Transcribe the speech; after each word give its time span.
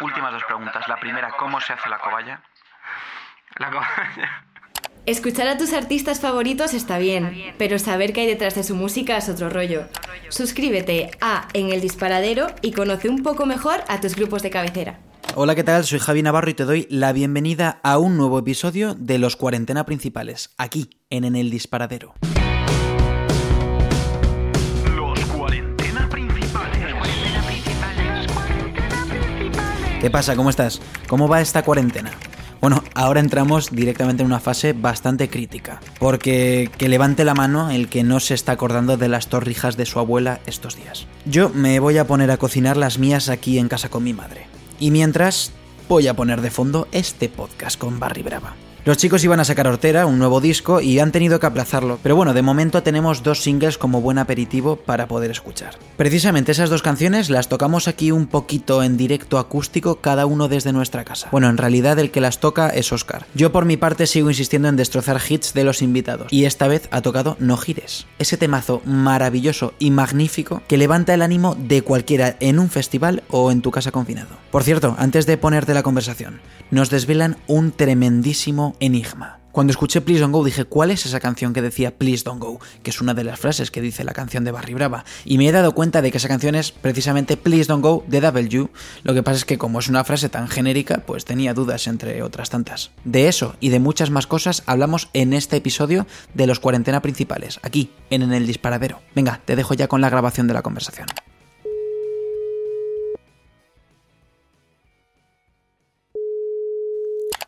últimas 0.00 0.32
dos 0.32 0.44
preguntas. 0.44 0.86
La 0.88 0.98
primera, 0.98 1.30
¿cómo 1.38 1.60
se 1.60 1.72
hace 1.72 1.88
la 1.88 1.98
cobaya? 1.98 2.42
La 3.58 3.70
cobaya. 3.70 4.44
Escuchar 5.06 5.46
a 5.46 5.56
tus 5.56 5.72
artistas 5.72 6.20
favoritos 6.20 6.74
está 6.74 6.98
bien, 6.98 7.54
pero 7.58 7.78
saber 7.78 8.12
qué 8.12 8.22
hay 8.22 8.26
detrás 8.26 8.56
de 8.56 8.64
su 8.64 8.74
música 8.74 9.16
es 9.16 9.28
otro 9.28 9.50
rollo. 9.50 9.84
Suscríbete 10.30 11.12
a 11.20 11.46
En 11.52 11.70
el 11.70 11.80
Disparadero 11.80 12.48
y 12.60 12.72
conoce 12.72 13.08
un 13.08 13.22
poco 13.22 13.46
mejor 13.46 13.84
a 13.86 14.00
tus 14.00 14.16
grupos 14.16 14.42
de 14.42 14.50
cabecera. 14.50 14.98
Hola, 15.36 15.54
¿qué 15.54 15.62
tal? 15.62 15.84
Soy 15.84 16.00
Javi 16.00 16.22
Navarro 16.22 16.50
y 16.50 16.54
te 16.54 16.64
doy 16.64 16.88
la 16.90 17.12
bienvenida 17.12 17.78
a 17.84 17.98
un 17.98 18.16
nuevo 18.16 18.38
episodio 18.38 18.94
de 18.94 19.18
Los 19.18 19.36
Cuarentena 19.36 19.84
Principales, 19.86 20.54
aquí, 20.58 20.98
en 21.10 21.24
En 21.24 21.36
el 21.36 21.50
Disparadero. 21.50 22.14
¿Qué 30.06 30.10
pasa? 30.12 30.36
¿Cómo 30.36 30.50
estás? 30.50 30.80
¿Cómo 31.08 31.26
va 31.26 31.40
esta 31.40 31.64
cuarentena? 31.64 32.12
Bueno, 32.60 32.84
ahora 32.94 33.18
entramos 33.18 33.74
directamente 33.74 34.22
en 34.22 34.28
una 34.28 34.38
fase 34.38 34.72
bastante 34.72 35.28
crítica, 35.28 35.80
porque 35.98 36.70
que 36.78 36.88
levante 36.88 37.24
la 37.24 37.34
mano 37.34 37.72
el 37.72 37.88
que 37.88 38.04
no 38.04 38.20
se 38.20 38.34
está 38.34 38.52
acordando 38.52 38.96
de 38.96 39.08
las 39.08 39.26
torrijas 39.26 39.76
de 39.76 39.84
su 39.84 39.98
abuela 39.98 40.38
estos 40.46 40.76
días. 40.76 41.08
Yo 41.24 41.48
me 41.48 41.80
voy 41.80 41.98
a 41.98 42.06
poner 42.06 42.30
a 42.30 42.36
cocinar 42.36 42.76
las 42.76 43.00
mías 43.00 43.28
aquí 43.28 43.58
en 43.58 43.66
casa 43.66 43.88
con 43.88 44.04
mi 44.04 44.12
madre. 44.12 44.46
Y 44.78 44.92
mientras, 44.92 45.50
voy 45.88 46.06
a 46.06 46.14
poner 46.14 46.40
de 46.40 46.52
fondo 46.52 46.86
este 46.92 47.28
podcast 47.28 47.76
con 47.76 47.98
Barry 47.98 48.22
Brava. 48.22 48.54
Los 48.86 48.98
chicos 48.98 49.24
iban 49.24 49.40
a 49.40 49.44
sacar 49.44 49.66
Hortera, 49.66 50.06
un 50.06 50.20
nuevo 50.20 50.40
disco, 50.40 50.80
y 50.80 51.00
han 51.00 51.10
tenido 51.10 51.40
que 51.40 51.46
aplazarlo, 51.46 51.98
pero 52.04 52.14
bueno, 52.14 52.34
de 52.34 52.42
momento 52.42 52.84
tenemos 52.84 53.24
dos 53.24 53.42
singles 53.42 53.78
como 53.78 54.00
buen 54.00 54.16
aperitivo 54.16 54.76
para 54.76 55.08
poder 55.08 55.32
escuchar. 55.32 55.76
Precisamente 55.96 56.52
esas 56.52 56.70
dos 56.70 56.82
canciones 56.82 57.28
las 57.28 57.48
tocamos 57.48 57.88
aquí 57.88 58.12
un 58.12 58.28
poquito 58.28 58.84
en 58.84 58.96
directo 58.96 59.40
acústico, 59.40 59.96
cada 59.96 60.24
uno 60.24 60.46
desde 60.46 60.72
nuestra 60.72 61.02
casa. 61.02 61.26
Bueno, 61.32 61.48
en 61.48 61.56
realidad 61.56 61.98
el 61.98 62.12
que 62.12 62.20
las 62.20 62.38
toca 62.38 62.68
es 62.68 62.92
Oscar. 62.92 63.26
Yo 63.34 63.50
por 63.50 63.64
mi 63.64 63.76
parte 63.76 64.06
sigo 64.06 64.30
insistiendo 64.30 64.68
en 64.68 64.76
destrozar 64.76 65.20
hits 65.28 65.52
de 65.52 65.64
los 65.64 65.82
invitados, 65.82 66.32
y 66.32 66.44
esta 66.44 66.68
vez 66.68 66.88
ha 66.92 67.02
tocado 67.02 67.36
No 67.40 67.56
Gires, 67.56 68.06
ese 68.20 68.36
temazo 68.36 68.82
maravilloso 68.84 69.74
y 69.80 69.90
magnífico 69.90 70.62
que 70.68 70.78
levanta 70.78 71.12
el 71.12 71.22
ánimo 71.22 71.56
de 71.58 71.82
cualquiera 71.82 72.36
en 72.38 72.60
un 72.60 72.70
festival 72.70 73.24
o 73.30 73.50
en 73.50 73.62
tu 73.62 73.72
casa 73.72 73.90
confinado. 73.90 74.36
Por 74.52 74.62
cierto, 74.62 74.94
antes 74.96 75.26
de 75.26 75.38
ponerte 75.38 75.74
la 75.74 75.82
conversación, 75.82 76.40
nos 76.70 76.88
desvelan 76.88 77.36
un 77.48 77.72
tremendísimo 77.72 78.75
enigma. 78.80 79.40
Cuando 79.56 79.70
escuché 79.70 80.02
Please 80.02 80.20
Don't 80.20 80.34
Go 80.34 80.44
dije, 80.44 80.66
¿cuál 80.66 80.90
es 80.90 81.06
esa 81.06 81.18
canción 81.18 81.54
que 81.54 81.62
decía 81.62 81.96
Please 81.96 82.24
Don't 82.24 82.42
Go? 82.42 82.60
Que 82.82 82.90
es 82.90 83.00
una 83.00 83.14
de 83.14 83.24
las 83.24 83.40
frases 83.40 83.70
que 83.70 83.80
dice 83.80 84.04
la 84.04 84.12
canción 84.12 84.44
de 84.44 84.50
Barry 84.50 84.74
Brava. 84.74 85.06
Y 85.24 85.38
me 85.38 85.48
he 85.48 85.52
dado 85.52 85.72
cuenta 85.72 86.02
de 86.02 86.10
que 86.10 86.18
esa 86.18 86.28
canción 86.28 86.54
es 86.54 86.72
precisamente 86.72 87.38
Please 87.38 87.64
Don't 87.66 87.82
Go 87.82 88.04
de 88.06 88.20
W. 88.20 88.68
Lo 89.02 89.14
que 89.14 89.22
pasa 89.22 89.38
es 89.38 89.44
que 89.46 89.56
como 89.56 89.78
es 89.78 89.88
una 89.88 90.04
frase 90.04 90.28
tan 90.28 90.48
genérica, 90.48 91.04
pues 91.06 91.24
tenía 91.24 91.54
dudas 91.54 91.86
entre 91.86 92.22
otras 92.22 92.50
tantas. 92.50 92.90
De 93.04 93.28
eso 93.28 93.56
y 93.58 93.70
de 93.70 93.80
muchas 93.80 94.10
más 94.10 94.26
cosas 94.26 94.62
hablamos 94.66 95.08
en 95.14 95.32
este 95.32 95.56
episodio 95.56 96.06
de 96.34 96.46
los 96.46 96.60
cuarentena 96.60 97.00
principales, 97.00 97.58
aquí, 97.62 97.90
en, 98.10 98.20
en 98.20 98.34
el 98.34 98.46
disparadero. 98.46 99.00
Venga, 99.14 99.40
te 99.46 99.56
dejo 99.56 99.72
ya 99.72 99.88
con 99.88 100.02
la 100.02 100.10
grabación 100.10 100.48
de 100.48 100.52
la 100.52 100.60
conversación. 100.60 101.06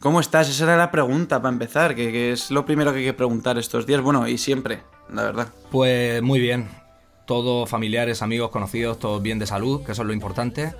¿Cómo 0.00 0.20
estás? 0.20 0.48
Esa 0.48 0.64
era 0.64 0.76
la 0.76 0.92
pregunta 0.92 1.42
para 1.42 1.52
empezar, 1.52 1.96
que, 1.96 2.12
que, 2.12 2.30
es 2.30 2.52
lo 2.52 2.64
primero 2.64 2.92
que 2.92 3.00
hay 3.00 3.04
que 3.04 3.14
preguntar 3.14 3.58
estos 3.58 3.84
días, 3.84 4.00
bueno, 4.00 4.28
y 4.28 4.38
siempre, 4.38 4.82
la 5.12 5.24
verdad. 5.24 5.48
Pues 5.72 6.22
muy 6.22 6.38
bien. 6.38 6.68
Todos 7.26 7.68
familiares, 7.68 8.22
amigos, 8.22 8.50
conocidos, 8.50 9.00
todos 9.00 9.20
bien 9.20 9.40
de 9.40 9.46
salud, 9.46 9.84
que 9.84 9.92
eso 9.92 10.02
es 10.02 10.06
lo 10.06 10.14
importante. 10.14 10.72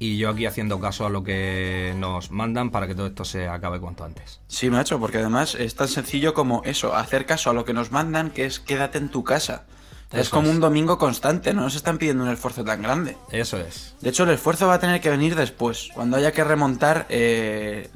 Y 0.00 0.18
yo 0.18 0.30
aquí 0.30 0.46
haciendo 0.46 0.80
caso 0.80 1.06
a 1.06 1.10
lo 1.10 1.22
que 1.22 1.94
nos 1.96 2.32
mandan 2.32 2.70
para 2.70 2.88
que 2.88 2.96
todo 2.96 3.06
esto 3.06 3.24
se 3.24 3.46
acabe 3.46 3.78
cuanto 3.78 4.04
antes. 4.04 4.40
Sí, 4.48 4.68
macho, 4.68 4.98
porque 4.98 5.18
además 5.18 5.54
es 5.54 5.76
tan 5.76 5.86
sencillo 5.86 6.34
como 6.34 6.62
eso, 6.64 6.94
hacer 6.94 7.24
caso 7.24 7.50
a 7.50 7.54
lo 7.54 7.64
que 7.64 7.72
nos 7.72 7.92
mandan, 7.92 8.30
que 8.30 8.46
es 8.46 8.58
quédate 8.58 8.98
en 8.98 9.10
tu 9.10 9.22
casa. 9.22 9.64
Eso 10.12 10.20
es 10.20 10.28
como 10.28 10.48
es. 10.48 10.54
un 10.54 10.60
domingo 10.60 10.98
constante, 10.98 11.52
no 11.52 11.62
nos 11.62 11.74
están 11.74 11.98
pidiendo 11.98 12.22
un 12.22 12.30
esfuerzo 12.30 12.64
tan 12.64 12.80
grande. 12.80 13.16
Eso 13.32 13.58
es. 13.58 13.96
De 14.00 14.10
hecho, 14.10 14.22
el 14.22 14.30
esfuerzo 14.30 14.68
va 14.68 14.74
a 14.74 14.78
tener 14.78 15.00
que 15.00 15.10
venir 15.10 15.34
después, 15.34 15.90
cuando 15.94 16.16
haya 16.16 16.30
que 16.30 16.44
remontar 16.44 17.06
eh, 17.08 17.88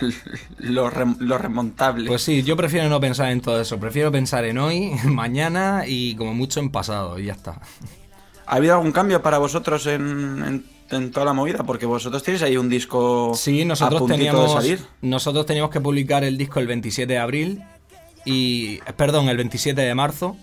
lo, 0.58 0.88
rem 0.88 1.16
lo, 1.18 1.36
remontable. 1.36 2.08
Pues 2.08 2.22
sí, 2.22 2.42
yo 2.42 2.56
prefiero 2.56 2.88
no 2.88 2.98
pensar 2.98 3.30
en 3.30 3.42
todo 3.42 3.60
eso, 3.60 3.78
prefiero 3.78 4.10
pensar 4.10 4.46
en 4.46 4.56
hoy, 4.56 4.92
mañana 5.04 5.84
y 5.86 6.16
como 6.16 6.32
mucho 6.32 6.60
en 6.60 6.70
pasado, 6.70 7.18
y 7.18 7.26
ya 7.26 7.34
está. 7.34 7.60
¿Ha 8.46 8.56
habido 8.56 8.74
algún 8.74 8.92
cambio 8.92 9.20
para 9.22 9.36
vosotros 9.36 9.86
en, 9.86 10.42
en, 10.42 10.64
en 10.90 11.10
toda 11.10 11.26
la 11.26 11.34
movida? 11.34 11.62
Porque 11.64 11.84
vosotros 11.84 12.22
tenéis 12.22 12.42
ahí 12.42 12.56
un 12.56 12.70
disco 12.70 13.32
sí, 13.34 13.66
nosotros 13.66 14.02
a 14.02 14.06
teníamos, 14.06 14.48
de 14.48 14.60
salir. 14.60 14.86
Nosotros 15.02 15.44
teníamos 15.44 15.70
que 15.70 15.80
publicar 15.80 16.24
el 16.24 16.38
disco 16.38 16.58
el 16.60 16.66
27 16.66 17.12
de 17.12 17.18
abril 17.18 17.62
y, 18.24 18.78
perdón, 18.96 19.28
el 19.28 19.36
27 19.36 19.80
de 19.80 19.94
marzo 19.94 20.36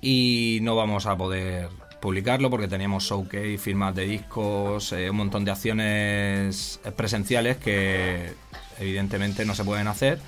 y 0.00 0.58
no 0.62 0.76
vamos 0.76 1.06
a 1.06 1.16
poder 1.16 1.68
publicarlo 2.00 2.50
porque 2.50 2.68
teníamos 2.68 3.04
showcase, 3.04 3.58
firmas 3.58 3.94
de 3.94 4.04
discos, 4.04 4.92
eh, 4.92 5.10
un 5.10 5.16
montón 5.16 5.44
de 5.44 5.50
acciones 5.50 6.80
presenciales 6.94 7.56
que 7.56 8.32
evidentemente 8.78 9.44
no 9.44 9.54
se 9.54 9.64
pueden 9.64 9.88
hacer 9.88 10.20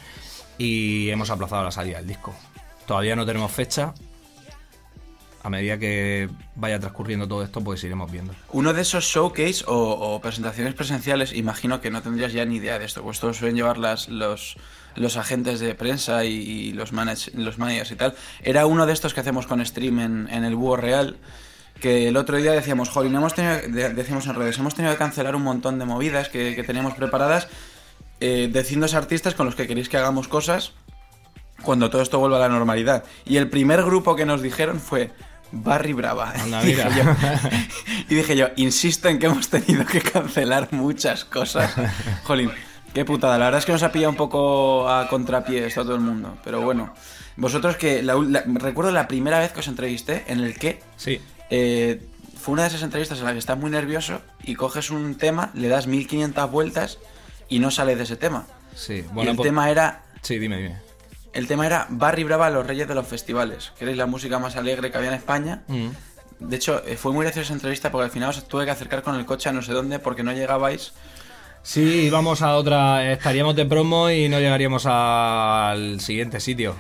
y 0.57 1.11
hemos 1.11 1.31
aplazado 1.31 1.65
la 1.65 1.71
salida 1.71 1.99
del 1.99 2.09
disco. 2.09 2.35
Todavía 2.87 3.15
no 3.15 3.27
tenemos 3.27 3.53
fecha. 3.53 3.95
A 5.49 5.51
medida 5.51 5.79
que 5.79 6.29
vaya 6.57 6.79
transcurriendo 6.79 7.27
todo 7.27 7.43
esto, 7.43 7.63
pues 7.63 7.83
iremos 7.83 8.13
viendo. 8.13 8.35
Uno 8.53 8.75
de 8.75 8.83
esos 8.83 9.05
showcase 9.05 9.65
o, 9.67 10.21
presentaciones 10.21 10.75
presenciales, 10.75 11.33
imagino 11.33 11.81
que 11.81 11.91
no 11.91 12.03
tendrías 12.03 12.35
ya 12.35 12.45
ni 12.45 12.57
idea 12.57 12.79
de 12.79 12.85
esto, 12.85 13.03
pues 13.03 13.19
todos 13.19 13.39
suelen 13.39 13.57
llevar 13.57 13.79
las, 13.79 14.11
los, 14.11 14.59
los 14.95 15.17
agentes 15.17 15.59
de 15.59 15.75
prensa 15.75 16.27
y, 16.27 16.75
los, 16.75 16.93
manage, 16.93 17.31
los 17.33 17.57
managers 17.57 17.91
y 17.93 17.95
tal. 17.95 18.15
Era 18.43 18.67
uno 18.67 18.85
de 18.85 18.93
estos 18.93 19.15
que 19.15 19.21
hacemos 19.21 19.47
con 19.47 19.65
stream 19.65 20.29
en, 20.29 20.45
el 20.45 20.55
Búho 20.55 20.77
Real. 20.77 21.17
Que 21.81 22.09
el 22.09 22.19
otro 22.19 22.37
día 22.37 22.53
decíamos, 22.53 22.91
jolín, 22.91 23.15
hemos 23.15 23.33
tenido, 23.33 23.57
decíamos 23.95 24.27
en 24.27 24.35
redes, 24.35 24.59
hemos 24.59 24.75
tenido 24.75 24.93
que 24.93 24.99
cancelar 24.99 25.35
un 25.35 25.45
montón 25.45 25.79
de 25.79 25.87
movidas 25.87 26.29
que, 26.29 26.57
que 26.57 26.63
teníamos 26.63 26.93
preparadas. 26.93 27.49
Eh, 28.21 28.51
decidnos 28.53 28.93
artistas 28.93 29.35
con 29.35 29.47
los 29.47 29.55
que 29.55 29.67
queréis 29.67 29.89
que 29.89 29.97
hagamos 29.97 30.29
cosas 30.29 30.75
cuando 31.63 31.91
todo 31.91 32.03
esto 32.03 32.19
vuelva 32.19 32.37
a 32.37 32.41
la 32.41 32.49
normalidad. 32.51 33.05
Y 33.25 33.39
el 33.39 33.49
primer 33.49 33.83
grupo 33.83 34.15
que 34.15 34.27
nos 34.27 34.43
dijeron 34.43 34.79
fue 34.79 35.11
Barry 35.53 35.93
Brava. 35.93 36.33
Anda, 36.33 36.63
mira. 36.65 36.89
Y, 36.89 36.95
dije 36.95 36.97
yo, 36.97 37.59
y 38.09 38.15
dije 38.15 38.37
yo, 38.37 38.49
insisto 38.57 39.09
en 39.09 39.19
que 39.19 39.27
hemos 39.27 39.49
tenido 39.49 39.85
que 39.87 40.01
cancelar 40.01 40.69
muchas 40.73 41.25
cosas. 41.25 41.73
Jolín. 42.25 42.51
Qué 42.95 43.05
putada, 43.05 43.39
la 43.39 43.47
verdad 43.47 43.59
es 43.59 43.67
que 43.67 43.73
nos 43.73 43.83
ha 43.83 43.93
pillado 43.93 44.11
un 44.11 44.17
poco 44.17 44.89
a 44.89 45.09
contrapié 45.09 45.67
esto 45.67 45.83
a 45.83 45.85
todo 45.85 45.95
el 45.95 46.01
mundo. 46.01 46.39
Pero 46.43 46.63
bueno, 46.63 46.95
vosotros 47.37 47.77
que. 47.77 48.03
La, 48.03 48.15
la, 48.15 48.43
recuerdo 48.47 48.91
la 48.91 49.07
primera 49.07 49.39
vez 49.39 49.53
que 49.53 49.61
os 49.61 49.69
entrevisté 49.69 50.25
en 50.29 50.41
el 50.41 50.59
que. 50.59 50.81
Sí. 50.97 51.21
Eh, 51.51 52.01
fue 52.41 52.55
una 52.55 52.63
de 52.63 52.69
esas 52.69 52.83
entrevistas 52.83 53.19
en 53.19 53.27
la 53.27 53.33
que 53.33 53.39
estás 53.39 53.59
muy 53.59 53.71
nervioso 53.71 54.23
y 54.43 54.55
coges 54.55 54.91
un 54.91 55.17
tema, 55.17 55.51
le 55.55 55.69
das 55.69 55.87
1500 55.87 56.51
vueltas 56.51 56.99
y 57.49 57.59
no 57.59 57.71
sale 57.71 57.95
de 57.97 58.05
ese 58.05 58.17
tema. 58.17 58.47
Sí, 58.75 59.05
bueno. 59.13 59.25
Y 59.25 59.31
el 59.31 59.37
pues... 59.37 59.49
tema 59.49 59.71
era. 59.71 60.03
Sí, 60.23 60.39
dime, 60.39 60.57
dime. 60.57 60.88
El 61.39 61.47
tema 61.47 61.67
era 61.67 61.87
Barry 61.89 62.25
Brava, 62.25 62.51
los 62.51 62.67
reyes 62.67 62.89
de 62.89 62.97
los 62.97 63.07
festivales. 63.07 63.71
Que 63.79 63.89
es 63.89 63.97
la 63.97 64.07
música 64.07 64.41
más 64.41 64.57
alegre 64.57 64.91
que 64.91 64.99
había 64.99 65.11
en 65.11 65.15
España. 65.15 65.63
Mm. 65.69 65.91
De 66.41 66.57
hecho, 66.57 66.83
eh, 66.85 66.97
fue 66.97 67.13
muy 67.13 67.23
graciosa 67.23 67.45
esa 67.47 67.53
entrevista 67.53 67.93
porque 67.93 68.07
al 68.07 68.11
final 68.11 68.31
os 68.31 68.49
tuve 68.49 68.65
que 68.65 68.73
acercar 68.73 69.05
con 69.05 69.15
el 69.15 69.25
coche 69.25 69.49
a 69.49 69.53
no 69.53 69.63
sé 69.63 69.73
dónde 69.73 70.01
porque 70.01 70.25
no 70.25 70.33
llegabais. 70.33 70.95
Sí, 71.63 72.07
íbamos 72.07 72.43
a 72.43 72.57
otra. 72.57 73.13
Estaríamos 73.13 73.55
de 73.55 73.67
promo 73.67 74.11
y 74.11 74.29
no 74.29 74.41
llegaríamos 74.41 74.85
al 74.87 76.01
siguiente 76.01 76.41
sitio. 76.41 76.75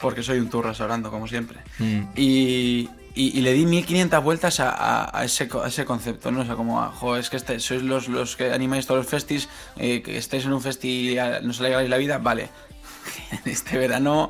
Porque 0.00 0.22
soy 0.22 0.38
un 0.38 0.48
turras 0.48 0.80
hablando, 0.80 1.10
como 1.10 1.28
siempre. 1.28 1.58
Mm. 1.78 2.04
Y, 2.16 2.88
y, 3.14 3.38
y, 3.38 3.40
le 3.42 3.52
di 3.52 3.66
1500 3.66 4.24
vueltas 4.24 4.60
a, 4.60 4.70
a, 4.70 5.20
a, 5.20 5.24
ese, 5.26 5.46
a, 5.62 5.68
ese, 5.68 5.84
concepto, 5.84 6.30
¿no? 6.30 6.40
O 6.40 6.44
sea, 6.46 6.54
como, 6.54 6.80
a, 6.80 6.88
jo, 6.88 7.18
es 7.18 7.28
que 7.28 7.36
este, 7.36 7.60
sois 7.60 7.82
los, 7.82 8.08
los 8.08 8.34
que 8.34 8.50
animáis 8.50 8.86
todos 8.86 9.00
los 9.00 9.10
festis, 9.10 9.50
eh, 9.76 10.00
que 10.00 10.16
estéis 10.16 10.46
en 10.46 10.54
un 10.54 10.62
festi, 10.62 11.18
no 11.42 11.50
os 11.50 11.60
alegráis 11.60 11.90
la 11.90 11.98
vida, 11.98 12.16
vale. 12.16 12.48
este 13.44 13.78
verano 13.78 14.28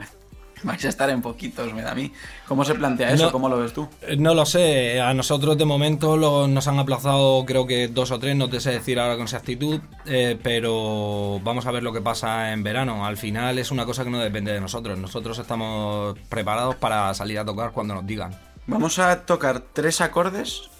vais 0.62 0.84
a 0.84 0.88
estar 0.88 1.08
en 1.10 1.22
poquitos, 1.22 1.72
me 1.72 1.82
da 1.82 1.92
a 1.92 1.94
mí. 1.94 2.12
¿Cómo 2.46 2.64
se 2.64 2.74
plantea 2.74 3.12
eso? 3.12 3.26
No, 3.26 3.32
¿Cómo 3.32 3.48
lo 3.48 3.58
ves 3.58 3.72
tú? 3.72 3.88
No 4.18 4.34
lo 4.34 4.46
sé. 4.46 5.00
A 5.00 5.14
nosotros 5.14 5.56
de 5.56 5.64
momento 5.64 6.16
lo, 6.16 6.48
nos 6.48 6.66
han 6.68 6.78
aplazado 6.78 7.44
creo 7.46 7.66
que 7.66 7.88
dos 7.88 8.10
o 8.10 8.18
tres, 8.18 8.36
no 8.36 8.48
te 8.48 8.60
sé 8.60 8.72
decir 8.72 8.98
ahora 8.98 9.14
con 9.14 9.24
exactitud, 9.24 9.80
eh, 10.06 10.38
pero 10.42 11.40
vamos 11.42 11.66
a 11.66 11.70
ver 11.70 11.82
lo 11.82 11.92
que 11.92 12.00
pasa 12.00 12.52
en 12.52 12.62
verano. 12.62 13.06
Al 13.06 13.16
final 13.16 13.58
es 13.58 13.70
una 13.70 13.84
cosa 13.84 14.04
que 14.04 14.10
no 14.10 14.18
depende 14.18 14.52
de 14.52 14.60
nosotros. 14.60 14.98
Nosotros 14.98 15.38
estamos 15.38 16.18
preparados 16.28 16.76
para 16.76 17.12
salir 17.14 17.38
a 17.38 17.44
tocar 17.44 17.72
cuando 17.72 17.94
nos 17.94 18.06
digan. 18.06 18.34
Vamos 18.66 18.98
a 18.98 19.24
tocar 19.24 19.60
tres 19.72 20.00
acordes 20.00 20.70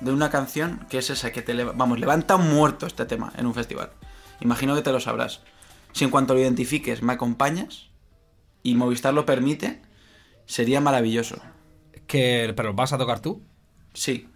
de 0.00 0.12
una 0.12 0.30
canción 0.30 0.86
que 0.88 0.98
es 0.98 1.10
esa 1.10 1.32
que 1.32 1.42
te... 1.42 1.64
Vamos, 1.64 1.98
levanta 1.98 2.36
un 2.36 2.52
muerto 2.54 2.86
este 2.86 3.04
tema 3.04 3.32
en 3.36 3.46
un 3.46 3.54
festival. 3.54 3.90
Imagino 4.40 4.74
que 4.74 4.82
te 4.82 4.92
lo 4.92 5.00
sabrás. 5.00 5.40
Si 5.92 6.04
en 6.04 6.10
cuanto 6.10 6.34
lo 6.34 6.40
identifiques 6.40 7.02
me 7.02 7.12
acompañas 7.12 7.90
y 8.62 8.74
Movistar 8.74 9.12
lo 9.14 9.26
permite, 9.26 9.82
sería 10.46 10.80
maravilloso. 10.80 11.36
¿Que, 12.06 12.52
¿Pero 12.56 12.74
vas 12.74 12.92
a 12.92 12.98
tocar 12.98 13.20
tú? 13.20 13.42
Sí. 13.94 14.28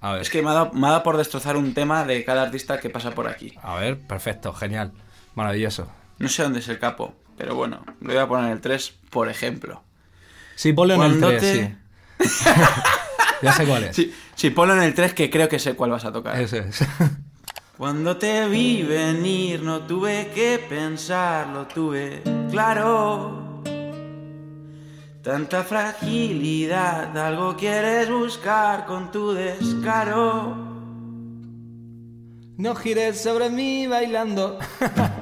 A 0.00 0.12
ver. 0.12 0.22
Es 0.22 0.30
que 0.30 0.42
me 0.42 0.50
ha, 0.50 0.54
dado, 0.54 0.72
me 0.72 0.86
ha 0.86 0.90
dado 0.90 1.02
por 1.02 1.16
destrozar 1.16 1.56
un 1.56 1.74
tema 1.74 2.04
de 2.04 2.24
cada 2.24 2.42
artista 2.42 2.80
que 2.80 2.90
pasa 2.90 3.12
por 3.12 3.28
aquí. 3.28 3.52
A 3.62 3.76
ver, 3.76 3.98
perfecto, 4.00 4.52
genial. 4.52 4.92
Maravilloso. 5.34 5.88
No 6.18 6.28
sé 6.28 6.42
dónde 6.42 6.58
es 6.58 6.68
el 6.68 6.78
capo, 6.78 7.14
pero 7.36 7.54
bueno, 7.54 7.84
lo 8.00 8.08
voy 8.12 8.18
a 8.22 8.26
poner 8.26 8.46
en 8.46 8.52
el 8.52 8.60
3, 8.60 8.94
por 9.10 9.28
ejemplo. 9.28 9.82
Sí, 10.56 10.72
ponlo 10.72 10.94
en 10.94 11.02
el 11.02 11.08
Cuando 11.20 11.28
3, 11.28 11.40
te- 11.40 11.76
sí. 12.18 12.28
ya 13.42 13.52
sé 13.52 13.66
cuál 13.66 13.84
es. 13.84 13.96
Sí, 13.96 14.12
sí, 14.34 14.50
ponlo 14.50 14.74
en 14.74 14.82
el 14.82 14.94
3 14.94 15.14
que 15.14 15.30
creo 15.30 15.48
que 15.48 15.58
sé 15.58 15.74
cuál 15.74 15.90
vas 15.90 16.04
a 16.04 16.12
tocar. 16.12 16.38
Ese 16.40 16.58
es. 16.58 16.84
Cuando 17.78 18.18
te 18.18 18.46
vi 18.48 18.82
venir 18.82 19.62
no 19.62 19.80
tuve 19.86 20.30
que 20.34 20.58
pensarlo, 20.58 21.66
tuve 21.66 22.22
claro. 22.50 23.62
Tanta 25.22 25.64
fragilidad, 25.64 27.16
algo 27.16 27.56
quieres 27.56 28.10
buscar 28.10 28.84
con 28.84 29.10
tu 29.10 29.32
descaro. 29.32 30.54
No 32.58 32.74
gires 32.74 33.22
sobre 33.22 33.48
mí 33.48 33.86
bailando. 33.86 34.58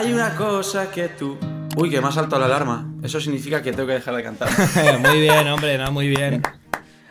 Hay 0.00 0.14
una 0.14 0.34
cosa 0.34 0.90
que 0.90 1.08
tú... 1.08 1.36
Uy, 1.76 1.90
que 1.90 2.00
me 2.00 2.08
ha 2.08 2.10
saltado 2.10 2.40
la 2.40 2.46
alarma. 2.46 2.90
Eso 3.02 3.20
significa 3.20 3.60
que 3.62 3.70
tengo 3.72 3.86
que 3.86 3.92
dejar 3.92 4.16
de 4.16 4.22
cantar. 4.22 4.48
muy 5.00 5.20
bien, 5.20 5.46
hombre, 5.46 5.76
no, 5.76 5.92
muy 5.92 6.08
bien. 6.08 6.40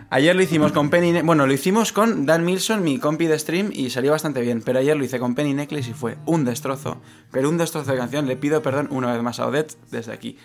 Ayer 0.10 0.36
lo 0.36 0.42
hicimos 0.42 0.72
con 0.72 0.90
Penny... 0.90 1.12
Ne- 1.12 1.22
Bueno, 1.22 1.46
lo 1.46 1.54
hicimos 1.54 1.92
con 1.94 2.26
Dan 2.26 2.44
Milson, 2.44 2.82
mi 2.84 2.98
compi 2.98 3.28
de 3.28 3.38
stream, 3.38 3.70
y 3.72 3.92
salió 3.92 4.10
bastante 4.12 4.42
bien. 4.42 4.64
Pero 4.64 4.80
ayer 4.80 4.98
lo 4.98 5.04
hice 5.04 5.20
con 5.20 5.36
Penny 5.36 5.54
Necklace 5.54 5.92
y 5.92 5.94
fue 5.94 6.18
un 6.26 6.46
destrozo. 6.46 7.00
Pero 7.32 7.48
un 7.50 7.60
destrozo 7.60 7.92
de 7.92 7.98
canción. 8.00 8.26
Le 8.26 8.36
pido 8.38 8.64
perdón 8.64 8.88
una 8.90 9.14
vez 9.14 9.22
más 9.22 9.40
a 9.40 9.46
Odette 9.46 9.76
desde 9.92 10.12
aquí. 10.12 10.40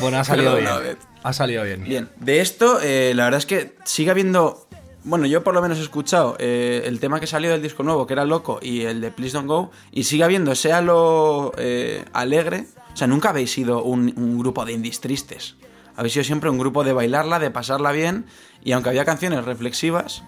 Bueno, 0.00 0.18
ha 0.18 0.24
salido 0.24 0.56
bien. 0.56 0.66
Odette. 0.66 0.98
Ha 1.22 1.32
salido 1.32 1.62
bien. 1.62 1.84
Bien, 1.84 2.08
de 2.18 2.40
esto, 2.40 2.80
eh, 2.82 3.12
la 3.14 3.22
verdad 3.26 3.38
es 3.38 3.46
que 3.46 3.76
sigue 3.84 4.10
habiendo. 4.10 4.66
Bueno, 5.02 5.24
yo 5.26 5.42
por 5.42 5.54
lo 5.54 5.62
menos 5.62 5.78
he 5.78 5.82
escuchado 5.82 6.36
eh, 6.38 6.82
el 6.84 7.00
tema 7.00 7.20
que 7.20 7.26
salió 7.26 7.50
del 7.50 7.62
disco 7.62 7.82
nuevo, 7.82 8.06
que 8.06 8.12
era 8.12 8.26
Loco, 8.26 8.58
y 8.60 8.82
el 8.82 9.00
de 9.00 9.10
Please 9.10 9.34
Don't 9.34 9.48
Go, 9.48 9.70
y 9.90 10.04
sigue 10.04 10.24
habiendo, 10.24 10.54
sea 10.54 10.82
lo 10.82 11.52
eh, 11.56 12.04
alegre. 12.12 12.66
O 12.92 12.96
sea, 12.96 13.06
nunca 13.06 13.30
habéis 13.30 13.50
sido 13.50 13.82
un, 13.82 14.12
un 14.16 14.38
grupo 14.38 14.64
de 14.64 14.72
indies 14.72 15.00
tristes. 15.00 15.56
Habéis 15.96 16.12
sido 16.12 16.24
siempre 16.24 16.50
un 16.50 16.58
grupo 16.58 16.84
de 16.84 16.92
bailarla, 16.92 17.38
de 17.38 17.50
pasarla 17.50 17.92
bien, 17.92 18.26
y 18.62 18.72
aunque 18.72 18.90
había 18.90 19.04
canciones 19.06 19.44
reflexivas, 19.44 20.22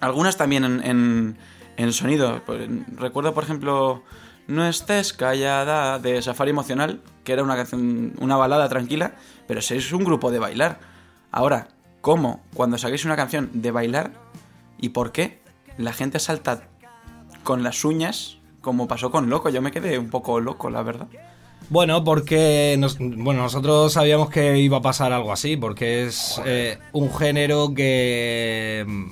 algunas 0.00 0.36
también 0.36 0.64
en, 0.64 0.84
en, 0.84 1.38
en 1.78 1.92
sonido. 1.94 2.42
Pues, 2.44 2.68
recuerdo, 2.96 3.32
por 3.32 3.44
ejemplo, 3.44 4.02
No 4.48 4.66
estés 4.66 5.12
callada 5.12 5.98
de 5.98 6.20
Safari 6.20 6.50
Emocional, 6.50 7.00
que 7.24 7.32
era 7.32 7.42
una 7.42 7.56
canción, 7.56 8.14
una 8.18 8.36
balada 8.36 8.68
tranquila, 8.68 9.14
pero 9.46 9.62
sois 9.62 9.92
un 9.92 10.04
grupo 10.04 10.30
de 10.30 10.40
bailar. 10.40 10.80
Ahora, 11.30 11.68
¿cómo 12.02 12.40
cuando 12.52 12.76
saquéis 12.76 13.06
una 13.06 13.16
canción 13.16 13.48
de 13.54 13.70
bailar 13.70 14.12
y 14.78 14.90
por 14.90 15.12
qué 15.12 15.38
la 15.78 15.94
gente 15.94 16.18
salta 16.18 16.68
con 17.42 17.62
las 17.62 17.86
uñas 17.86 18.36
como 18.60 18.86
pasó 18.86 19.10
con 19.10 19.30
Loco? 19.30 19.48
Yo 19.48 19.62
me 19.62 19.72
quedé 19.72 19.98
un 19.98 20.10
poco 20.10 20.38
loco, 20.40 20.68
la 20.68 20.82
verdad. 20.82 21.08
Bueno, 21.70 22.04
porque 22.04 22.78
bueno, 22.98 23.42
nosotros 23.42 23.94
sabíamos 23.94 24.28
que 24.28 24.58
iba 24.58 24.78
a 24.78 24.82
pasar 24.82 25.12
algo 25.12 25.32
así, 25.32 25.56
porque 25.56 26.04
es 26.04 26.40
eh, 26.44 26.78
un 26.92 27.10
género 27.14 27.72
que 27.74 28.84
mm, 28.86 29.10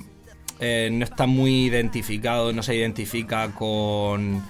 eh, 0.59 0.89
no 0.91 1.03
está 1.03 1.25
muy 1.25 1.65
identificado, 1.65 2.53
no 2.53 2.61
se 2.61 2.75
identifica 2.75 3.51
con 3.55 4.43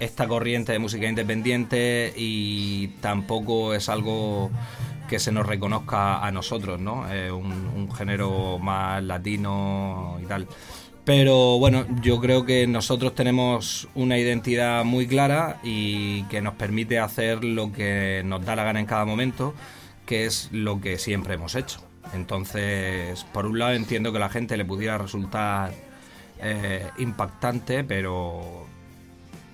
esta 0.00 0.26
corriente 0.26 0.72
de 0.72 0.80
música 0.80 1.06
independiente 1.06 2.12
y 2.16 2.88
tampoco 3.00 3.74
es 3.74 3.88
algo 3.88 4.50
que 5.12 5.18
se 5.18 5.30
nos 5.30 5.44
reconozca 5.44 6.24
a 6.24 6.32
nosotros, 6.32 6.80
¿no? 6.80 7.02
Un, 7.02 7.70
un 7.76 7.92
género 7.92 8.58
más 8.58 9.02
latino 9.02 10.18
y 10.22 10.24
tal. 10.24 10.48
Pero 11.04 11.58
bueno, 11.58 11.84
yo 12.00 12.18
creo 12.18 12.46
que 12.46 12.66
nosotros 12.66 13.14
tenemos 13.14 13.88
una 13.94 14.16
identidad 14.16 14.84
muy 14.84 15.06
clara 15.06 15.60
y 15.62 16.22
que 16.24 16.40
nos 16.40 16.54
permite 16.54 16.98
hacer 16.98 17.44
lo 17.44 17.72
que 17.72 18.22
nos 18.24 18.42
da 18.42 18.56
la 18.56 18.64
gana 18.64 18.80
en 18.80 18.86
cada 18.86 19.04
momento, 19.04 19.52
que 20.06 20.24
es 20.24 20.48
lo 20.50 20.80
que 20.80 20.98
siempre 20.98 21.34
hemos 21.34 21.56
hecho. 21.56 21.80
Entonces, 22.14 23.26
por 23.34 23.44
un 23.44 23.58
lado 23.58 23.74
entiendo 23.74 24.12
que 24.12 24.16
a 24.16 24.20
la 24.20 24.30
gente 24.30 24.56
le 24.56 24.64
pudiera 24.64 24.96
resultar 24.96 25.74
eh, 26.40 26.88
impactante, 26.96 27.84
pero 27.84 28.66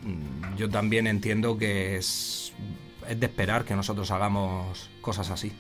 mm, 0.03 0.57
yo 0.57 0.69
también 0.69 1.09
entiendo 1.09 1.59
que 1.59 1.97
es, 1.97 2.53
es 3.09 3.19
de 3.19 3.27
esperar 3.27 3.65
que 3.65 3.75
nosotros 3.75 4.11
hagamos 4.11 4.89
cosas 5.01 5.31
así. 5.31 5.53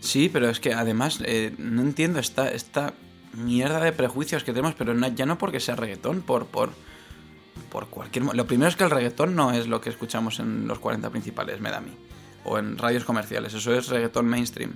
Sí, 0.00 0.28
pero 0.32 0.48
es 0.48 0.60
que 0.60 0.72
además 0.72 1.18
eh, 1.24 1.52
no 1.58 1.82
entiendo 1.82 2.18
esta, 2.20 2.50
esta 2.50 2.94
mierda 3.34 3.80
de 3.80 3.92
prejuicios 3.92 4.44
que 4.44 4.52
tenemos, 4.52 4.74
pero 4.74 4.94
no- 4.94 5.08
ya 5.08 5.26
no 5.26 5.36
porque 5.38 5.60
sea 5.60 5.76
reggaetón, 5.76 6.22
por, 6.22 6.46
por, 6.46 6.70
por 7.70 7.88
cualquier... 7.88 8.24
Lo 8.34 8.46
primero 8.46 8.68
es 8.68 8.76
que 8.76 8.84
el 8.84 8.90
reggaetón 8.90 9.34
no 9.36 9.52
es 9.52 9.66
lo 9.66 9.80
que 9.80 9.90
escuchamos 9.90 10.40
en 10.40 10.66
los 10.66 10.78
40 10.78 11.10
principales, 11.10 11.60
me 11.60 11.70
da 11.70 11.78
a 11.78 11.80
mí, 11.82 11.92
o 12.44 12.58
en 12.58 12.78
radios 12.78 13.04
comerciales, 13.04 13.52
eso 13.54 13.74
es 13.74 13.88
reggaetón 13.88 14.26
mainstream. 14.26 14.72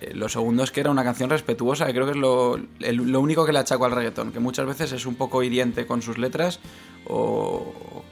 Eh, 0.00 0.12
lo 0.14 0.28
segundo 0.28 0.62
es 0.62 0.70
que 0.70 0.80
era 0.80 0.90
una 0.90 1.02
canción 1.04 1.30
respetuosa, 1.30 1.86
que 1.86 1.92
creo 1.92 2.04
que 2.06 2.12
es 2.12 2.16
lo, 2.16 2.56
lo 2.78 3.20
único 3.20 3.44
que 3.44 3.52
le 3.52 3.58
achaco 3.58 3.84
al 3.86 3.92
reggaetón, 3.92 4.32
que 4.32 4.40
muchas 4.40 4.66
veces 4.66 4.92
es 4.92 5.04
un 5.06 5.16
poco 5.16 5.42
hiriente 5.42 5.86
con 5.86 6.00
sus 6.02 6.16
letras 6.18 6.60
o 7.06 8.04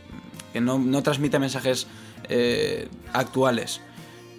que 0.52 0.60
no, 0.60 0.78
no 0.78 1.02
transmite 1.02 1.38
mensajes 1.38 1.86
eh, 2.32 2.88
actuales. 3.12 3.80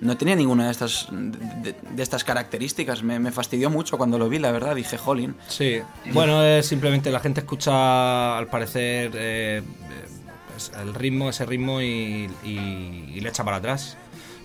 No 0.02 0.18
tenía 0.18 0.36
ninguna 0.36 0.66
de 0.66 0.72
estas, 0.72 1.08
de, 1.12 1.74
de 1.92 2.04
estas 2.04 2.24
características. 2.26 3.04
Me, 3.04 3.20
me 3.20 3.32
fastidió 3.32 3.70
mucho 3.70 3.98
cuando 3.98 4.18
lo 4.20 4.28
vi, 4.28 4.38
la 4.40 4.52
verdad. 4.52 4.76
Dije, 4.76 4.98
jolín. 4.98 5.36
Sí, 5.48 5.82
bueno, 6.12 6.44
es 6.44 6.66
simplemente 6.68 7.10
la 7.12 7.22
gente 7.22 7.40
escucha, 7.42 8.38
al 8.38 8.48
parecer, 8.48 9.12
eh, 9.16 9.62
eh, 9.62 10.82
el 10.82 10.94
ritmo, 10.94 11.30
ese 11.30 11.46
ritmo 11.46 11.82
y, 11.82 12.30
y- 12.44 13.12
y 13.16 13.20
le 13.22 13.30
echa 13.30 13.46
para 13.46 13.58
atrás. 13.58 13.96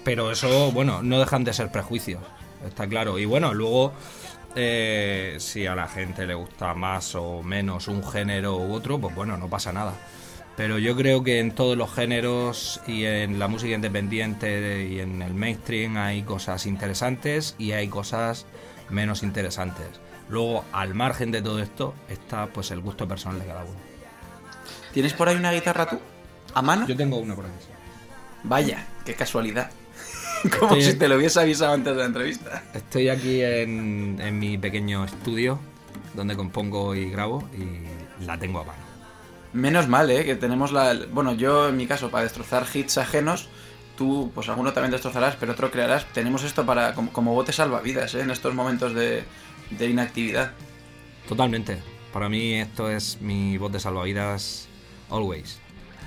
Pero 0.05 0.31
eso, 0.31 0.71
bueno, 0.71 1.03
no 1.03 1.19
dejan 1.19 1.43
de 1.43 1.53
ser 1.53 1.73
prejuicios, 1.73 2.23
está 2.65 2.87
claro. 2.87 3.19
Y 3.19 3.25
bueno, 3.25 3.53
luego, 3.53 3.93
eh, 4.55 5.37
si 5.41 5.67
a 5.67 5.75
la 5.75 5.89
gente 5.89 6.25
le 6.27 6.35
gusta 6.35 6.73
más 6.75 7.15
o 7.17 7.43
menos 7.43 7.89
un 7.89 8.07
género 8.09 8.57
u 8.59 8.73
otro, 8.75 8.99
pues 9.01 9.15
bueno, 9.15 9.37
no 9.37 9.49
pasa 9.49 9.73
nada. 9.73 9.95
Pero 10.59 10.81
yo 10.81 10.97
creo 10.97 11.23
que 11.23 11.39
en 11.39 11.53
todos 11.53 11.79
los 11.79 11.95
géneros 11.95 12.81
y 12.85 13.05
en 13.05 13.39
la 13.39 13.47
música 13.47 13.77
independiente 13.77 14.89
y 14.91 14.99
en 14.99 15.23
el 15.23 15.33
mainstream 15.33 15.97
hay 15.97 16.23
cosas 16.23 16.67
interesantes 16.67 17.55
y 17.59 17.71
hay 17.71 17.87
cosas 17.87 18.45
menos 18.91 19.23
interesantes. 19.23 19.87
Luego, 20.29 20.65
al 20.73 20.97
margen 20.97 21.31
de 21.31 21.43
todo 21.43 21.63
esto, 21.63 21.95
está 22.09 22.49
pues 22.49 22.73
el 22.73 22.81
gusto 22.81 23.07
personal 23.07 23.39
de 23.39 23.47
cada 23.47 23.63
uno. 23.63 23.79
¿Tienes 24.93 25.13
por 25.13 25.29
ahí 25.29 25.37
una 25.37 25.53
guitarra 25.53 25.89
tú? 25.89 26.01
¿A 26.55 26.61
mano? 26.61 26.89
Yo 26.89 26.97
tengo 26.97 27.19
una 27.19 27.37
por 27.37 27.45
aquí. 27.45 27.55
Vaya, 28.43 28.85
qué 29.05 29.15
casualidad. 29.15 29.71
Como 30.59 30.75
si 30.81 30.95
te 30.95 31.07
lo 31.07 31.19
hubiese 31.19 31.39
avisado 31.39 31.73
antes 31.73 31.95
de 31.95 32.01
la 32.01 32.07
entrevista. 32.07 32.65
Estoy 32.75 33.11
aquí 33.11 33.43
en, 33.43 34.19
en 34.21 34.37
mi 34.37 34.59
pequeño 34.59 35.05
estudio 35.05 35.61
donde 36.15 36.35
compongo 36.35 36.97
y 36.97 37.09
grabo 37.11 37.49
y 37.57 38.25
la 38.25 38.37
tengo 38.37 38.59
a 38.59 38.65
mano. 38.65 38.88
Menos 39.53 39.89
mal, 39.89 40.11
¿eh? 40.11 40.25
Que 40.25 40.37
tenemos 40.37 40.73
la... 40.73 40.95
Bueno, 41.11 41.35
yo 41.35 41.69
en 41.69 41.77
mi 41.77 41.87
caso, 41.87 42.11
para 42.11 42.25
destrozar 42.25 42.67
hits 42.73 42.99
ajenos, 42.99 43.49
tú, 43.97 44.31
pues 44.35 44.49
alguno 44.49 44.73
también 44.73 44.93
destrozarás, 44.93 45.37
pero 45.37 45.53
otro 45.53 45.71
crearás. 45.71 46.05
Tenemos 46.13 46.45
esto 46.45 46.67
para 46.67 46.95
como, 46.95 47.13
como 47.13 47.35
bote 47.35 47.53
salvavidas, 47.53 48.15
¿eh? 48.15 48.21
En 48.21 48.31
estos 48.31 48.55
momentos 48.55 48.95
de, 48.95 49.25
de 49.71 49.87
inactividad. 49.89 50.53
Totalmente. 51.29 51.79
Para 52.13 52.29
mí 52.29 52.55
esto 52.55 52.91
es 52.91 53.21
mi 53.21 53.59
de 53.59 53.81
salvavidas 53.81 54.69
always. 55.11 55.59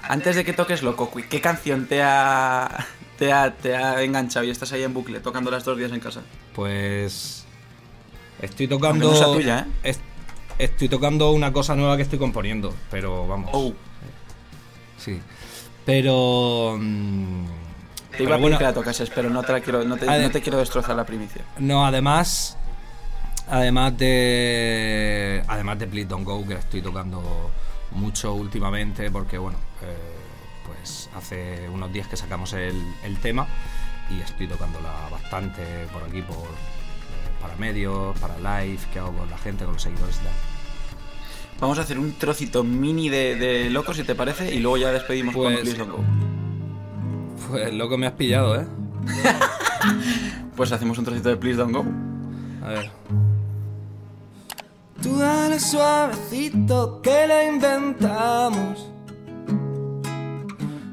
Antes 0.03 0.35
de 0.35 0.43
que 0.43 0.53
toques 0.53 0.81
Loco, 0.81 1.11
¿qué 1.29 1.41
canción 1.41 1.85
te 1.85 2.01
ha, 2.01 2.87
te 3.19 3.31
ha, 3.31 3.53
te 3.55 3.75
ha 3.75 4.01
enganchado 4.01 4.45
y 4.45 4.49
estás 4.49 4.71
ahí 4.73 4.81
en 4.81 4.93
bucle, 4.93 5.19
tocándolas 5.19 5.63
dos 5.63 5.77
días 5.77 5.91
en 5.91 5.99
casa? 5.99 6.21
Pues 6.55 7.45
estoy 8.41 8.67
tocando 8.67 9.11
no 9.11 9.33
tuya, 9.33 9.67
¿eh? 9.83 9.95
Es- 10.63 10.71
estoy 10.71 10.89
tocando 10.89 11.31
una 11.31 11.51
cosa 11.53 11.75
nueva 11.75 11.95
que 11.97 12.03
estoy 12.03 12.19
componiendo, 12.19 12.73
pero 12.89 13.27
vamos. 13.27 13.49
Oh, 13.53 13.73
Sí. 14.97 15.19
Pero 15.85 16.77
mm, 16.79 17.45
te 17.45 17.51
iba 17.51 17.55
pero 18.11 18.25
a 18.25 18.27
pedir 18.29 18.41
bueno, 18.41 18.57
que 18.59 18.63
la 18.65 18.73
tocases, 18.73 19.09
pero 19.09 19.29
no 19.31 19.41
te, 19.41 19.51
la 19.51 19.61
quiero, 19.61 19.83
no 19.83 19.97
te, 19.97 20.05
no 20.05 20.31
quiero 20.41 20.59
destrozar 20.59 20.95
la 20.95 21.05
primicia. 21.05 21.43
No, 21.57 21.85
además. 21.85 22.57
Además 23.49 23.97
de. 23.97 25.43
Además 25.47 25.79
de 25.79 25.87
Please 25.87 26.07
Don't 26.07 26.23
Go, 26.23 26.47
que 26.47 26.53
la 26.53 26.59
estoy 26.59 26.81
tocando 26.81 27.49
mucho 27.91 28.33
últimamente, 28.33 29.09
porque 29.11 29.37
bueno, 29.39 29.57
eh, 29.81 29.97
pues 30.67 31.09
hace 31.17 31.67
unos 31.67 31.91
días 31.91 32.07
que 32.07 32.15
sacamos 32.15 32.53
el, 32.53 32.79
el 33.03 33.17
tema 33.17 33.47
y 34.09 34.21
estoy 34.21 34.47
tocándola 34.47 34.91
bastante 35.11 35.63
por 35.91 36.03
aquí, 36.03 36.21
por 36.21 36.37
eh, 36.37 37.41
para 37.41 37.55
medios, 37.55 38.17
para 38.19 38.37
live, 38.37 38.79
que 38.93 38.99
hago 38.99 39.11
con 39.17 39.29
la 39.29 39.37
gente, 39.39 39.65
con 39.65 39.73
los 39.73 39.81
seguidores 39.81 40.17
y 40.17 40.23
tal. 40.23 40.33
Vamos 41.61 41.77
a 41.79 41.83
hacer 41.83 41.97
un 41.99 42.11
trocito 42.13 42.63
mini 42.63 43.07
de, 43.09 43.35
de 43.35 43.69
loco, 43.69 43.93
si 43.93 44.03
te 44.03 44.15
parece, 44.15 44.53
y 44.53 44.59
luego 44.59 44.77
ya 44.77 44.91
despedimos 44.91 45.33
con 45.33 45.43
Pues- 45.53 45.59
Please 45.61 45.77
Don't 45.77 45.91
Go. 45.91 46.03
Pues 47.49 47.73
loco 47.73 47.97
me 47.97 48.07
has 48.07 48.13
pillado, 48.13 48.59
¿eh? 48.59 48.65
Pues 50.55 50.71
hacemos 50.71 50.97
un 50.97 51.05
trocito 51.05 51.29
de 51.29 51.37
Please 51.37 51.57
Don't 51.57 51.73
Go. 51.73 51.85
A 52.63 52.69
ver. 52.69 52.91
Tú 55.01 55.17
dale 55.17 55.59
suavecito 55.59 57.01
que 57.01 57.25
la 57.27 57.45
inventamos. 57.45 58.87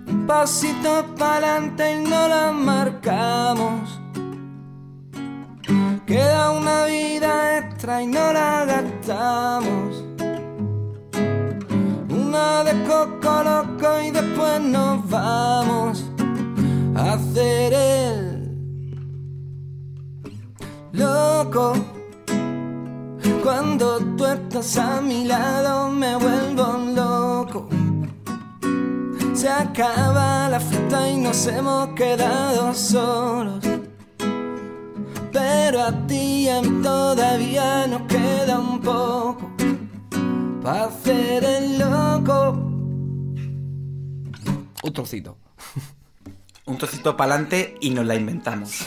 Un 0.06 0.25
pasito 0.26 1.04
para 1.18 1.56
adelante 1.56 1.96
y 1.96 2.08
no 2.08 2.28
la 2.28 2.50
marcamos. 2.52 4.00
Queda 6.06 6.50
una 6.52 6.87
vida 6.87 7.58
extra 7.58 8.02
y 8.02 8.06
no 8.06 8.32
la 8.32 8.64
gastamos. 8.64 10.04
De 12.38 12.85
coco 12.85 13.42
loco 13.42 14.00
y 14.00 14.11
después 14.11 14.61
nos 14.61 15.09
vamos 15.09 16.04
a 16.95 17.14
hacer 17.14 17.73
el 17.73 18.38
loco. 20.92 21.73
Cuando 23.42 23.99
tú 24.16 24.26
estás 24.26 24.76
a 24.76 25.00
mi 25.00 25.25
lado 25.25 25.88
me 25.88 26.14
vuelvo 26.16 26.78
loco. 26.95 27.68
Se 29.35 29.49
acaba 29.49 30.49
la 30.49 30.61
fiesta 30.61 31.11
y 31.11 31.16
nos 31.16 31.47
hemos 31.47 31.88
quedado 31.90 32.75
solos. 32.75 33.64
Pero 35.33 35.83
a 35.83 35.92
ti 36.07 36.45
y 36.45 36.49
a 36.49 36.61
mí 36.62 36.83
todavía 36.83 37.87
nos 37.87 38.02
queda 38.02 38.59
un 38.59 38.80
poco 38.80 39.48
hacer 40.70 41.44
el 41.44 41.78
loco. 41.78 42.52
Un 44.82 44.92
trocito. 44.92 45.37
Un 46.66 46.76
trocito 46.76 47.16
para 47.16 47.32
adelante 47.34 47.76
y 47.80 47.90
nos 47.90 48.04
la 48.04 48.14
inventamos. 48.14 48.87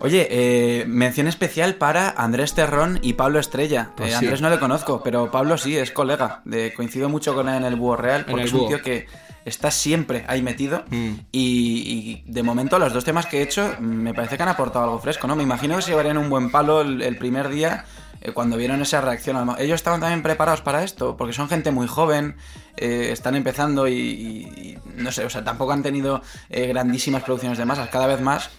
Oye, 0.00 0.26
eh, 0.28 0.84
mención 0.88 1.28
especial 1.28 1.76
para 1.76 2.10
Andrés 2.10 2.54
Terrón 2.54 2.98
y 3.00 3.12
Pablo 3.12 3.38
Estrella. 3.38 3.92
Pues 3.96 4.08
Eh, 4.08 4.16
sí. 4.18 4.24
Andrés 4.24 4.40
no 4.40 4.50
le 4.50 4.58
conozco, 4.58 5.02
pero 5.04 5.30
Pablo 5.30 5.56
sí, 5.56 5.76
es 5.76 5.92
colega. 5.92 6.42
De, 6.44 6.74
coincido 6.74 7.08
mucho 7.08 7.32
con 7.34 7.48
él 7.48 7.54
en 7.56 7.64
el 7.64 7.76
Búho 7.76 7.96
Real, 7.96 8.24
porque 8.24 8.44
es 8.44 8.52
un 8.52 8.66
tío 8.66 8.82
que 8.82 9.06
está 9.44 9.70
siempre 9.70 10.24
ahí 10.26 10.42
metido. 10.42 10.84
Mm. 10.90 11.12
Y, 11.30 12.24
y 12.26 12.30
de 12.30 12.42
momento 12.42 12.76
los 12.80 12.92
dos 12.92 13.04
temas 13.04 13.26
que 13.26 13.38
he 13.38 13.42
hecho 13.42 13.76
mm, 13.78 13.84
me 13.84 14.12
parece 14.12 14.36
que 14.36 14.42
han 14.42 14.48
aportado 14.48 14.86
algo 14.86 14.98
fresco, 14.98 15.28
¿no? 15.28 15.36
Me 15.36 15.44
imagino 15.44 15.76
que 15.76 15.82
se 15.82 15.90
llevarían 15.90 16.18
un 16.18 16.28
buen 16.28 16.50
palo 16.50 16.80
el, 16.80 17.00
el 17.02 17.16
primer 17.16 17.48
día 17.50 17.84
eh, 18.26 18.32
cuando 18.32 18.56
vieron 18.56 18.82
esa 18.82 19.00
reacción. 19.00 19.36
Ellos 19.58 19.76
estaban 19.76 20.00
también 20.00 20.22
preparados 20.22 20.60
para 20.60 20.82
esto, 20.84 21.16
porque 21.16 21.32
son 21.32 21.48
gente 21.48 21.70
muy 21.70 21.86
joven, 21.86 22.36
eh, 22.76 23.08
están 23.12 23.34
empezando 23.36 23.88
y 23.88 24.78
no 24.96 25.12
sé, 25.12 25.24
o 25.24 25.30
sea, 25.30 25.44
tampoco 25.44 25.72
han 25.72 25.82
tenido 25.82 26.22
eh, 26.50 26.66
grandísimas 26.66 27.22
producciones 27.22 27.58
de 27.58 27.64
masas, 27.64 27.88
cada 27.90 28.06
vez 28.06 28.20
más, 28.20 28.50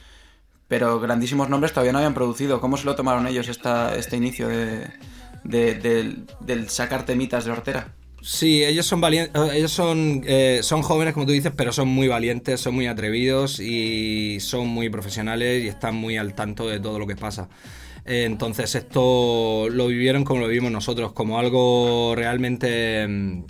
pero 0.67 0.99
grandísimos 0.99 1.49
nombres 1.49 1.71
todavía 1.73 1.91
no 1.93 1.99
habían 1.99 2.13
producido. 2.13 2.59
¿Cómo 2.59 2.77
se 2.77 2.85
lo 2.85 2.95
tomaron 2.95 3.27
ellos 3.27 3.47
esta, 3.47 3.95
este 3.95 4.17
inicio 4.17 4.47
de, 4.47 4.87
de- 5.43 5.75
del, 5.75 6.27
del 6.41 6.69
sacar 6.69 7.03
temitas 7.05 7.45
de 7.45 7.51
Hortera? 7.51 7.93
Sí, 8.29 8.61
ellos 8.61 8.85
son 8.85 8.99
valientes, 8.99 9.41
ellos 9.53 9.71
son, 9.71 10.21
eh, 10.27 10.59
son 10.61 10.81
jóvenes, 10.81 11.13
como 11.13 11.25
tú 11.25 11.31
dices, 11.31 11.53
pero 11.55 11.71
son 11.71 11.87
muy 11.87 12.09
valientes, 12.09 12.59
son 12.59 12.75
muy 12.75 12.85
atrevidos 12.85 13.61
y 13.61 14.41
son 14.41 14.67
muy 14.67 14.89
profesionales 14.89 15.63
y 15.63 15.69
están 15.69 15.95
muy 15.95 16.17
al 16.17 16.33
tanto 16.33 16.67
de 16.67 16.81
todo 16.81 16.99
lo 16.99 17.07
que 17.07 17.15
pasa. 17.15 17.47
Eh, 18.03 18.25
Entonces 18.25 18.75
esto 18.75 19.69
lo 19.69 19.87
vivieron 19.87 20.25
como 20.25 20.41
lo 20.41 20.49
vivimos 20.49 20.73
nosotros, 20.73 21.13
como 21.13 21.39
algo 21.39 22.15
realmente 22.17 23.07
mm, 23.07 23.43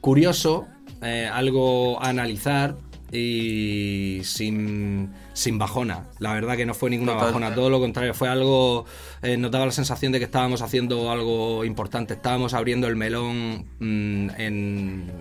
curioso, 0.00 0.66
eh, 1.02 1.28
algo 1.30 2.02
a 2.02 2.08
analizar 2.08 2.76
y 3.12 4.22
sin, 4.24 5.12
sin 5.34 5.58
bajona. 5.58 6.06
La 6.18 6.32
verdad 6.32 6.56
que 6.56 6.64
no 6.64 6.72
fue 6.72 6.88
ninguna 6.88 7.12
Total. 7.12 7.26
bajona, 7.28 7.54
todo 7.54 7.68
lo 7.68 7.78
contrario, 7.78 8.14
fue 8.14 8.28
algo, 8.28 8.86
eh, 9.20 9.36
nos 9.36 9.50
daba 9.50 9.66
la 9.66 9.72
sensación 9.72 10.12
de 10.12 10.18
que 10.18 10.24
estábamos 10.24 10.62
haciendo 10.62 11.10
algo 11.10 11.64
importante, 11.64 12.14
estábamos 12.14 12.54
abriendo 12.54 12.88
el 12.88 12.96
melón 12.96 13.66
mm, 13.78 14.30
en, 14.38 15.12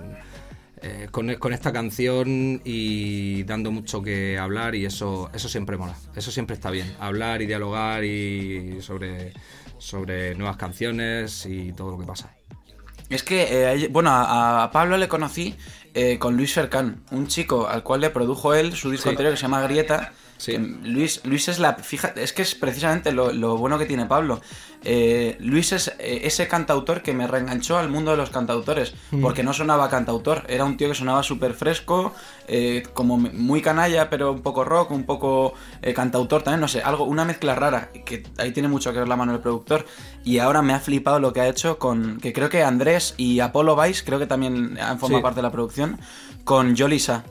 eh, 0.81 1.07
con, 1.11 1.35
con 1.35 1.51
esta 1.51 1.73
canción 1.73 2.61
y 2.63 3.43
dando 3.43 3.71
mucho 3.71 4.01
que 4.01 4.37
hablar 4.37 4.73
y 4.73 4.85
eso, 4.85 5.29
eso 5.33 5.49
siempre 5.49 5.77
mola, 5.77 5.95
eso 6.15 6.31
siempre 6.31 6.53
está 6.53 6.71
bien, 6.71 6.95
hablar 6.99 7.41
y 7.41 7.45
dialogar 7.45 8.05
y 8.05 8.81
sobre, 8.81 9.33
sobre 9.77 10.33
nuevas 10.35 10.55
canciones 10.55 11.45
y 11.45 11.73
todo 11.73 11.91
lo 11.91 11.97
que 11.99 12.05
pasa. 12.05 12.33
Es 13.09 13.23
que, 13.23 13.73
eh, 13.73 13.89
bueno, 13.89 14.09
a, 14.09 14.63
a 14.63 14.71
Pablo 14.71 14.97
le 14.97 15.09
conocí 15.09 15.53
eh, 15.93 16.17
con 16.19 16.37
Luis 16.37 16.53
Fercán, 16.53 17.03
un 17.11 17.27
chico 17.27 17.67
al 17.67 17.83
cual 17.83 18.01
le 18.01 18.09
produjo 18.09 18.53
él 18.53 18.73
su 18.75 18.89
disco 18.91 19.03
Sí. 19.03 19.09
anterior 19.09 19.33
que 19.33 19.37
se 19.37 19.43
llama 19.43 19.61
Grieta. 19.63 20.13
Sí. 20.41 20.53
que 20.53 20.57
Luis, 20.59 21.21
Luis 21.23 21.47
es 21.49 21.59
la. 21.59 21.75
Fíjate, 21.75 22.23
es 22.23 22.33
que 22.33 22.41
es 22.41 22.55
precisamente 22.55 23.11
lo, 23.11 23.31
lo 23.31 23.57
bueno 23.57 23.77
que 23.77 23.85
tiene 23.85 24.05
Pablo. 24.07 24.41
Eh, 24.83 25.37
Luis 25.39 25.71
es 25.73 25.89
eh, 25.99 26.21
ese 26.23 26.47
cantautor 26.47 27.03
que 27.03 27.13
me 27.13 27.27
reenganchó 27.27 27.77
al 27.77 27.89
mundo 27.89 28.09
de 28.09 28.17
los 28.17 28.31
cantautores, 28.31 28.95
Mm. 29.11 29.21
porque 29.21 29.43
no 29.43 29.53
sonaba 29.53 29.89
cantautor, 29.89 30.43
era 30.49 30.65
un 30.65 30.77
tío 30.77 30.87
que 30.89 30.95
sonaba 30.95 31.21
súper 31.21 31.53
fresco, 31.53 32.13
eh, 32.47 32.81
como 32.93 33.17
muy 33.19 33.61
canalla, 33.61 34.09
pero 34.09 34.31
un 34.31 34.41
poco 34.41 34.63
rock, 34.63 34.89
un 34.89 35.03
poco 35.03 35.53
cantautor 35.93 36.41
también, 36.41 36.61
no 36.61 36.67
sé, 36.67 36.81
algo, 36.81 37.03
una 37.03 37.25
mezcla 37.25 37.53
rara, 37.53 37.91
que 38.05 38.23
ahí 38.39 38.51
tiene 38.51 38.69
mucho 38.69 38.91
que 38.91 38.97
ver 38.99 39.07
la 39.07 39.15
mano 39.15 39.33
del 39.33 39.41
productor. 39.41 39.85
Y 40.23 40.39
ahora 40.39 40.63
me 40.63 40.73
ha 40.73 40.79
flipado 40.79 41.19
lo 41.19 41.31
que 41.33 41.41
ha 41.41 41.47
hecho 41.47 41.77
con. 41.77 42.19
que 42.19 42.33
creo 42.33 42.49
que 42.49 42.63
Andrés 42.63 43.13
y 43.17 43.39
Apolo 43.39 43.75
Vice, 43.79 44.03
creo 44.03 44.17
que 44.17 44.25
también 44.27 44.79
han 44.79 44.97
formado 44.97 45.19
Sí. 45.19 45.23
parte 45.23 45.35
de 45.37 45.43
la 45.43 45.51
producción, 45.51 45.99
con 46.43 46.75
Yolisa. 46.75 47.23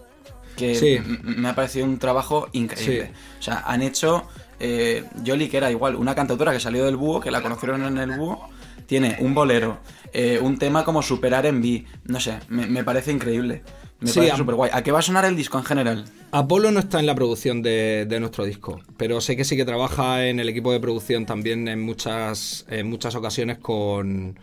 Que 0.60 0.74
Sí. 0.74 0.98
me 1.22 1.48
ha 1.48 1.54
parecido 1.54 1.84
un 1.86 1.98
trabajo 1.98 2.48
increíble. 2.52 3.06
Sí. 3.06 3.38
O 3.38 3.42
sea, 3.42 3.62
han 3.66 3.82
hecho. 3.82 4.24
Eh, 4.62 5.04
Yoli, 5.24 5.48
que 5.48 5.56
era 5.56 5.70
igual, 5.70 5.96
una 5.96 6.14
cantautora 6.14 6.52
que 6.52 6.60
salió 6.60 6.84
del 6.84 6.96
búho, 6.96 7.20
que 7.20 7.30
la 7.30 7.40
conocieron 7.42 7.82
en 7.84 7.96
el 7.96 8.18
búho, 8.18 8.48
tiene 8.86 9.16
un 9.20 9.32
bolero, 9.34 9.78
eh, 10.12 10.38
un 10.42 10.58
tema 10.58 10.84
como 10.84 11.00
Superar 11.02 11.46
en 11.46 11.62
B. 11.62 11.84
No 12.04 12.20
sé, 12.20 12.38
me, 12.48 12.66
me 12.66 12.84
parece 12.84 13.10
increíble. 13.10 13.62
Me 14.00 14.08
Sí, 14.10 14.18
parece 14.18 14.36
súper 14.36 14.54
guay. 14.56 14.70
¿A 14.72 14.82
qué 14.82 14.92
va 14.92 14.98
a 14.98 15.02
sonar 15.02 15.24
el 15.24 15.34
disco 15.36 15.56
en 15.58 15.64
general? 15.64 16.04
Apolo 16.32 16.70
no 16.70 16.80
está 16.80 17.00
en 17.00 17.06
la 17.06 17.14
producción 17.14 17.62
de, 17.62 18.06
de 18.08 18.20
nuestro 18.20 18.44
disco, 18.44 18.80
pero 18.98 19.20
sé 19.22 19.34
que 19.36 19.44
sí 19.44 19.56
que 19.56 19.64
trabaja 19.64 20.26
en 20.26 20.40
el 20.40 20.48
equipo 20.50 20.72
de 20.72 20.80
producción 20.80 21.24
también 21.26 21.66
en 21.68 21.80
muchas, 21.82 22.66
en 22.68 22.86
muchas 22.88 23.14
ocasiones 23.14 23.58
con, 23.58 24.38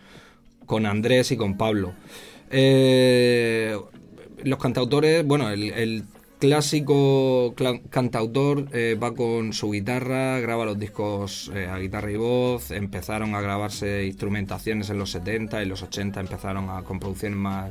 con 0.66 0.84
Andrés 0.86 1.30
y 1.32 1.36
con 1.36 1.56
Pablo. 1.56 1.92
Eh, 2.50 3.76
los 4.44 4.58
cantautores, 4.58 5.24
bueno, 5.26 5.50
el, 5.50 5.64
el 5.72 6.04
clásico 6.38 7.54
cantautor 7.90 8.66
eh, 8.72 8.96
va 9.00 9.14
con 9.14 9.52
su 9.52 9.70
guitarra, 9.70 10.38
graba 10.40 10.64
los 10.64 10.78
discos 10.78 11.50
eh, 11.54 11.66
a 11.66 11.78
guitarra 11.78 12.10
y 12.12 12.16
voz, 12.16 12.70
empezaron 12.70 13.34
a 13.34 13.40
grabarse 13.40 14.06
instrumentaciones 14.06 14.90
en 14.90 14.98
los 14.98 15.10
70 15.10 15.62
y 15.62 15.66
los 15.66 15.82
80 15.82 16.20
empezaron 16.20 16.70
a, 16.70 16.82
con 16.82 17.00
producciones 17.00 17.38
más, 17.38 17.70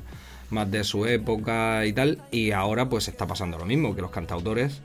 más 0.50 0.70
de 0.70 0.84
su 0.84 1.06
época 1.06 1.86
y 1.86 1.94
tal, 1.94 2.22
y 2.32 2.52
ahora 2.52 2.90
pues 2.90 3.08
está 3.08 3.26
pasando 3.26 3.58
lo 3.58 3.66
mismo, 3.66 3.96
que 3.96 4.02
los 4.02 4.12
cantautores 4.12 4.82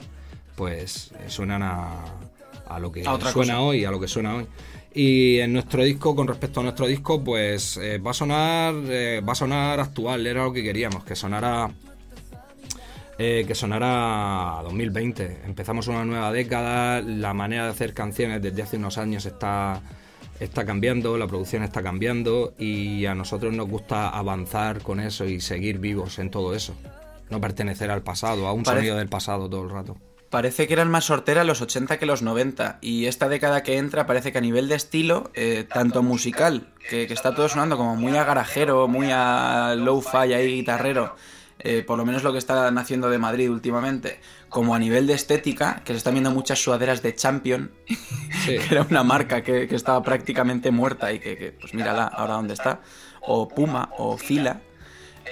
pues 0.57 1.12
eh, 1.19 1.25
suenan 1.29 1.62
a, 1.62 2.05
a 2.69 2.79
lo 2.79 2.93
que 2.93 3.01
A 3.01 3.19
suena 3.19 3.33
cosa. 3.33 3.61
hoy, 3.61 3.85
a 3.85 3.91
lo 3.91 3.99
que 4.01 4.09
suena 4.09 4.37
hoy. 4.37 4.47
Y 4.95 5.39
en 5.39 5.53
nuestro 5.55 5.83
disco, 5.85 6.15
con 6.15 6.29
respecto 6.29 6.61
a 6.61 6.63
nuestro 6.65 6.87
disco, 6.87 7.23
pues 7.25 7.79
eh, 7.79 7.99
va 7.99 8.11
a 8.11 8.15
sonar 8.15 8.75
eh, 8.89 9.23
va 9.27 9.33
a 9.33 9.37
sonar 9.37 9.81
actual, 9.81 10.27
era 10.27 10.45
lo 10.45 10.53
que 10.53 10.63
queríamos, 10.63 11.03
que 11.05 11.17
sonara 11.17 11.71
eh, 13.19 13.45
que 13.47 13.55
sonara 13.55 14.61
2020. 14.65 15.43
Empezamos 15.47 15.87
una 15.89 16.05
nueva 16.05 16.31
década, 16.33 17.01
la 17.01 17.33
manera 17.35 17.65
de 17.65 17.71
hacer 17.71 17.95
canciones 17.95 18.43
desde 18.43 18.63
hace 18.63 18.77
unos 18.77 18.99
años 18.99 19.25
está, 19.27 19.81
está 20.41 20.67
cambiando, 20.67 21.17
la 21.17 21.27
producción 21.27 21.63
está 21.63 21.83
cambiando 21.83 22.55
y 22.59 23.07
a 23.07 23.15
nosotros 23.15 23.55
nos 23.55 23.69
gusta 23.69 24.09
avanzar 24.11 24.81
con 24.83 25.01
eso 25.01 25.25
y 25.25 25.41
seguir 25.41 25.79
vivos 25.79 26.19
en 26.19 26.31
todo 26.31 26.55
eso. 26.55 26.75
No 27.31 27.41
pertenecer 27.41 27.91
al 27.91 28.03
pasado, 28.03 28.47
a 28.47 28.53
un 28.53 28.63
Parece- 28.63 28.81
sonido 28.81 28.97
del 28.99 29.09
pasado 29.09 29.49
todo 29.49 29.63
el 29.63 29.71
rato. 29.71 29.97
Parece 30.33 30.67
que 30.67 30.73
eran 30.73 30.91
más 30.91 31.05
sortera 31.05 31.45
los 31.45 31.61
80 31.61 31.99
que 31.99 32.07
los 32.07 32.23
90. 32.23 32.79
Y 32.81 33.05
esta 33.05 33.29
década 33.29 33.62
que 33.62 33.77
entra 33.77 34.07
parece 34.07 34.33
que 34.33 34.39
a 34.39 34.41
nivel 34.41 34.67
de 34.67 34.77
estilo, 34.77 35.31
eh, 35.35 35.67
tanto 35.71 36.03
musical, 36.03 36.73
que, 36.89 37.07
que 37.07 37.12
está 37.12 37.35
todo 37.35 37.51
sonando 37.51 37.77
como 37.77 37.97
muy 37.97 38.17
a 38.17 38.25
garajero, 38.25 38.89
muy 38.89 39.11
a 39.12 39.75
low-fi 39.77 40.33
ahí 40.33 40.55
guitarrero, 40.57 41.15
eh, 41.59 41.85
por 41.87 41.99
lo 41.99 42.07
menos 42.07 42.23
lo 42.23 42.33
que 42.33 42.39
están 42.39 42.79
haciendo 42.79 43.11
de 43.11 43.19
Madrid 43.19 43.51
últimamente, 43.51 44.21
como 44.49 44.75
a 44.75 44.79
nivel 44.79 45.07
de 45.07 45.12
estética, 45.12 45.83
que 45.85 45.93
se 45.93 45.99
están 45.99 46.15
viendo 46.15 46.31
muchas 46.31 46.59
sudaderas 46.62 47.03
de 47.03 47.15
Champion, 47.15 47.71
Sí. 48.47 48.57
que 48.57 48.69
era 48.71 48.87
una 48.89 49.03
marca 49.05 49.43
que, 49.43 49.69
que 49.69 49.77
estaba 49.77 50.03
prácticamente 50.03 50.71
muerta 50.71 51.12
y 51.12 51.19
que, 51.19 51.37
que, 51.37 51.53
pues 51.53 51.75
mírala 51.75 52.07
ahora 52.07 52.35
dónde 52.35 52.55
está, 52.55 52.81
o 53.21 53.49
Puma, 53.49 53.91
o 53.99 54.17
Fila. 54.17 54.62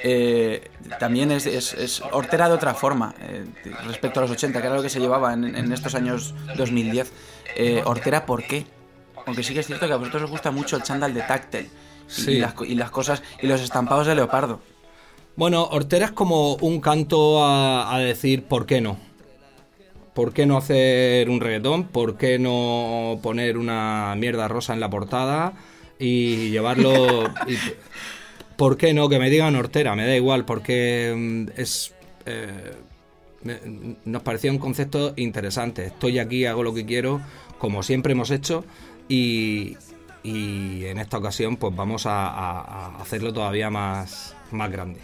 Eh, 0.03 0.71
también 0.99 1.31
es, 1.31 1.47
es, 1.47 1.75
es 1.75 2.03
hortera 2.13 2.49
de 2.49 2.55
otra 2.55 2.75
forma 2.75 3.15
eh, 3.21 3.45
respecto 3.87 4.21
a 4.21 4.23
los 4.23 4.31
80, 4.33 4.61
que 4.61 4.67
era 4.67 4.77
lo 4.77 4.83
que 4.83 4.91
se 4.91 5.01
llevaba 5.01 5.33
en, 5.33 5.55
en 5.57 5.73
estos 5.73 5.95
años 5.95 6.35
2010. 6.57 7.13
Eh, 7.57 7.83
hortera, 7.85 8.27
¿por 8.27 8.43
qué? 8.45 8.67
Aunque 9.27 9.43
sí 9.43 9.55
que 9.55 9.61
es 9.61 9.67
cierto 9.67 9.87
que 9.87 9.93
a 9.93 9.97
vosotros 9.97 10.23
os 10.25 10.31
gusta 10.31 10.51
mucho 10.51 10.77
el 10.77 10.83
chándal 10.83 11.13
de 11.15 11.23
Tactel. 11.23 11.69
Sí. 12.07 12.33
y, 12.33 12.39
las, 12.41 12.55
co- 12.55 12.65
y 12.65 12.75
las 12.75 12.91
cosas 12.91 13.23
y 13.41 13.47
los 13.47 13.61
estampados 13.61 14.07
de 14.07 14.17
leopardo. 14.17 14.59
Bueno, 15.37 15.63
Hortera 15.65 16.07
es 16.07 16.11
como 16.13 16.55
un 16.57 16.81
canto 16.81 17.45
a, 17.45 17.95
a 17.95 17.99
decir 18.01 18.43
¿por 18.45 18.67
qué 18.67 18.81
no? 18.81 18.99
¿Por 20.15 20.33
qué 20.33 20.45
no 20.45 20.57
hacer 20.57 21.31
un 21.31 21.41
reggaetón? 21.41 21.85
¿Por 21.85 22.17
qué 22.17 22.39
no 22.41 23.21
poner 23.23 23.57
una 23.57 24.15
mierda 24.17 24.49
rosa 24.49 24.73
en 24.75 24.81
la 24.81 24.91
portada 24.91 25.53
y 26.01 26.51
llevarlo... 26.51 27.25
y- 27.47 27.57
¿Por 28.61 28.77
qué 28.77 28.93
no? 28.93 29.09
Que 29.09 29.19
me 29.19 29.31
digan 29.31 29.57
Hortera, 29.57 29.97
me 29.97 30.07
da 30.07 30.15
igual, 30.15 30.45
porque 30.45 31.15
mm, 31.17 31.59
es... 31.59 31.95
eh, 32.27 32.75
nos 34.05 34.21
parecía 34.23 34.51
un 34.53 34.59
concepto 34.59 35.15
interesante. 35.17 35.87
Estoy 35.87 36.19
aquí, 36.19 36.45
hago 36.45 36.63
lo 36.63 36.75
que 36.75 36.85
quiero, 36.85 37.23
como 37.59 37.83
siempre 37.83 38.13
hemos 38.13 38.31
hecho, 38.31 38.67
y, 39.09 39.79
y 40.23 40.85
en 40.85 40.99
esta 40.99 41.17
ocasión 41.17 41.57
pues 41.57 41.75
vamos 41.75 42.05
a, 42.05 42.97
hacerlo 43.01 43.33
todavía 43.33 43.71
más, 43.71 44.37
más 44.51 44.71
grande. 44.71 45.01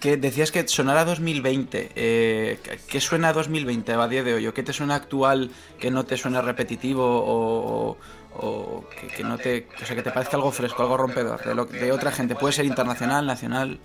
Que 0.00 0.16
decías 0.16 0.50
que 0.50 0.66
sonara 0.66 1.04
2020. 1.04 1.90
Eh, 1.94 2.58
¿qué- 2.60 2.78
¿Qué 2.88 3.00
suena 3.00 3.28
a 3.28 3.32
2020 3.34 3.92
a 3.92 4.08
día 4.08 4.24
de 4.24 4.34
hoy? 4.34 4.48
¿O 4.48 4.52
qué 4.52 4.64
te 4.64 4.72
suena 4.72 4.96
actual 4.96 5.52
que 5.78 5.92
no 5.92 6.04
te 6.04 6.16
suene 6.16 6.42
repetitivo 6.42 7.04
o, 7.06 7.96
o 8.40 8.84
que, 9.16 9.22
no 9.22 9.38
te, 9.38 9.66
o 9.82 9.86
sea, 9.86 9.96
que 9.96 10.02
te 10.02 10.10
parezca 10.10 10.36
algo 10.36 10.50
fresco, 10.50 10.82
algo 10.82 10.96
rompedor 10.96 11.40
de, 11.70 11.92
otra 11.92 12.12
gente? 12.12 12.34
Puede 12.34 12.52
ser 12.52 12.64
internacional, 12.64 13.26
nacional. 13.26 13.78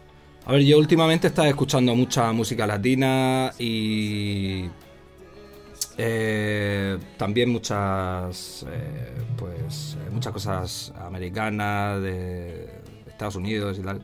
A 0.45 0.53
ver, 0.53 0.61
yo 0.63 0.77
últimamente 0.77 1.27
he 1.27 1.29
estado 1.29 1.47
escuchando 1.47 1.95
mucha 1.95 2.31
música 2.31 2.65
latina 2.65 3.53
y 3.59 4.65
eh, 5.97 6.97
también 7.17 7.49
muchas 7.51 8.65
eh, 8.69 9.13
pues 9.37 9.97
muchas 10.11 10.33
cosas 10.33 10.93
americanas 10.99 12.01
de 12.01 12.69
Estados 13.07 13.35
Unidos 13.35 13.77
y 13.79 13.81
tal. 13.81 14.01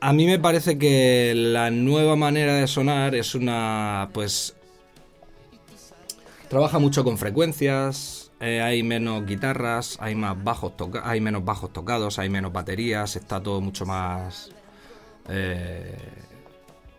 A 0.00 0.14
mí 0.14 0.24
me 0.24 0.38
parece 0.38 0.78
que 0.78 1.34
la 1.36 1.70
nueva 1.70 2.16
manera 2.16 2.54
de 2.54 2.66
sonar 2.66 3.14
es 3.14 3.34
una 3.34 4.08
pues 4.14 4.56
trabaja 6.50 6.80
mucho 6.80 7.04
con 7.04 7.16
frecuencias, 7.16 8.19
eh, 8.40 8.60
hay 8.62 8.82
menos 8.82 9.24
guitarras, 9.26 9.96
hay 10.00 10.14
más 10.14 10.42
bajos 10.42 10.76
toca 10.76 11.08
hay 11.08 11.20
menos 11.20 11.44
bajos 11.44 11.72
tocados, 11.72 12.18
hay 12.18 12.28
menos 12.30 12.52
baterías, 12.52 13.16
está 13.16 13.40
todo 13.42 13.60
mucho 13.60 13.86
más 13.86 14.50
eh, 15.28 15.96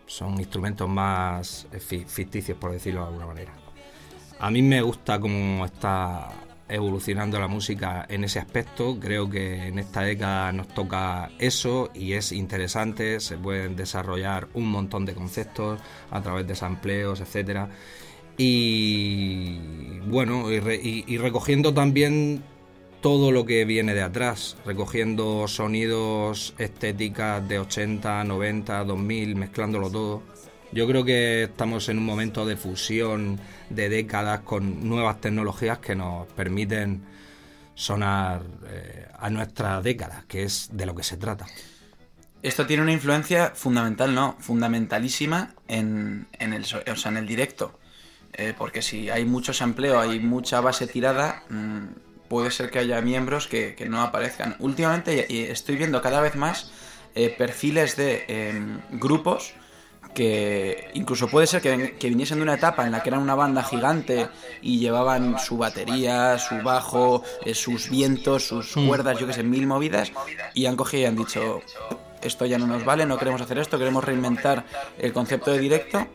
son 0.06 0.38
instrumentos 0.38 0.88
más 0.88 1.66
fi- 1.80 2.04
ficticios, 2.04 2.58
por 2.58 2.72
decirlo 2.72 3.00
de 3.00 3.06
alguna 3.06 3.26
manera. 3.26 3.52
A 4.40 4.50
mí 4.50 4.60
me 4.60 4.82
gusta 4.82 5.18
cómo 5.18 5.64
está 5.64 6.28
evolucionando 6.68 7.38
la 7.38 7.48
música 7.48 8.06
en 8.08 8.24
ese 8.24 8.38
aspecto. 8.38 8.98
Creo 8.98 9.30
que 9.30 9.68
en 9.68 9.78
esta 9.78 10.02
década 10.02 10.52
nos 10.52 10.68
toca 10.68 11.30
eso 11.38 11.90
y 11.94 12.14
es 12.14 12.32
interesante. 12.32 13.20
Se 13.20 13.36
pueden 13.38 13.76
desarrollar 13.76 14.48
un 14.54 14.70
montón 14.70 15.04
de 15.06 15.14
conceptos 15.14 15.80
a 16.10 16.20
través 16.20 16.46
de 16.46 16.54
sampleos, 16.56 17.20
etcétera. 17.20 17.68
Y 18.36 19.58
bueno, 20.06 20.50
y, 20.50 20.60
re- 20.60 20.80
y- 20.82 21.04
y 21.06 21.18
recogiendo 21.18 21.72
también 21.74 22.42
todo 23.00 23.32
lo 23.32 23.44
que 23.46 23.64
viene 23.64 23.94
de 23.94 24.02
atrás, 24.02 24.56
recogiendo 24.64 25.46
sonidos, 25.48 26.54
estéticas 26.58 27.46
de 27.48 27.58
80, 27.58 28.24
90, 28.24 28.84
2000, 28.84 29.36
mezclándolo 29.36 29.90
todo. 29.90 30.22
Yo 30.72 30.86
creo 30.86 31.04
que 31.04 31.44
estamos 31.44 31.88
en 31.88 31.98
un 31.98 32.04
momento 32.06 32.46
de 32.46 32.56
fusión 32.56 33.40
de 33.70 33.88
décadas 33.88 34.40
con 34.40 34.88
nuevas 34.88 35.20
tecnologías 35.20 35.78
que 35.78 35.94
nos 35.96 36.26
permiten 36.28 37.02
sonar 37.74 38.42
eh, 38.68 39.06
a 39.18 39.30
nuestra 39.30 39.82
década, 39.82 40.24
que 40.28 40.44
es 40.44 40.70
de 40.72 40.86
lo 40.86 40.94
que 40.94 41.02
se 41.02 41.16
trata. 41.16 41.46
Esto 42.42 42.66
tiene 42.66 42.82
una 42.82 42.92
influencia 42.92 43.52
fundamental, 43.54 44.14
no, 44.14 44.36
fundamentalísima 44.40 45.54
en, 45.68 46.26
en 46.38 46.52
el, 46.52 46.62
o 46.64 46.96
sea, 46.96 47.10
en 47.12 47.16
el 47.18 47.26
directo. 47.26 47.78
Eh, 48.34 48.54
porque 48.56 48.82
si 48.82 49.10
hay 49.10 49.24
mucho 49.24 49.52
sampleo, 49.52 50.00
hay 50.00 50.18
mucha 50.18 50.60
base 50.60 50.86
tirada, 50.86 51.44
mm, 51.50 52.28
puede 52.28 52.50
ser 52.50 52.70
que 52.70 52.78
haya 52.78 53.00
miembros 53.02 53.46
que, 53.46 53.74
que 53.74 53.88
no 53.88 54.00
aparezcan. 54.00 54.56
Últimamente 54.58 55.50
estoy 55.52 55.76
viendo 55.76 56.00
cada 56.00 56.20
vez 56.20 56.34
más 56.34 56.72
eh, 57.14 57.28
perfiles 57.28 57.96
de 57.96 58.24
em, 58.28 58.80
grupos 58.92 59.52
que 60.14 60.90
incluso 60.94 61.28
puede 61.28 61.46
ser 61.46 61.60
que, 61.60 61.96
que 61.98 62.08
viniesen 62.08 62.38
de 62.38 62.42
una 62.42 62.54
etapa 62.54 62.86
en 62.86 62.92
la 62.92 63.02
que 63.02 63.10
eran 63.10 63.20
una 63.20 63.34
banda 63.34 63.62
gigante 63.62 64.28
y 64.62 64.78
llevaban 64.78 65.38
su 65.38 65.58
batería, 65.58 66.38
su 66.38 66.62
bajo, 66.62 67.22
eh, 67.44 67.54
sus 67.54 67.90
vientos, 67.90 68.48
sus 68.48 68.74
cuerdas, 68.86 69.18
yo 69.18 69.26
que 69.26 69.32
sé, 69.34 69.42
mil 69.42 69.66
movidas, 69.66 70.12
y 70.54 70.66
han 70.66 70.76
cogido 70.76 71.02
y 71.02 71.06
han 71.06 71.16
dicho, 71.16 71.62
esto 72.22 72.46
ya 72.46 72.58
no 72.58 72.66
nos 72.66 72.84
vale, 72.84 73.06
no 73.06 73.18
queremos 73.18 73.40
hacer 73.40 73.58
esto, 73.58 73.78
queremos 73.78 74.04
reinventar 74.04 74.64
el 74.98 75.12
concepto 75.12 75.50
de 75.50 75.58
directo, 75.58 76.06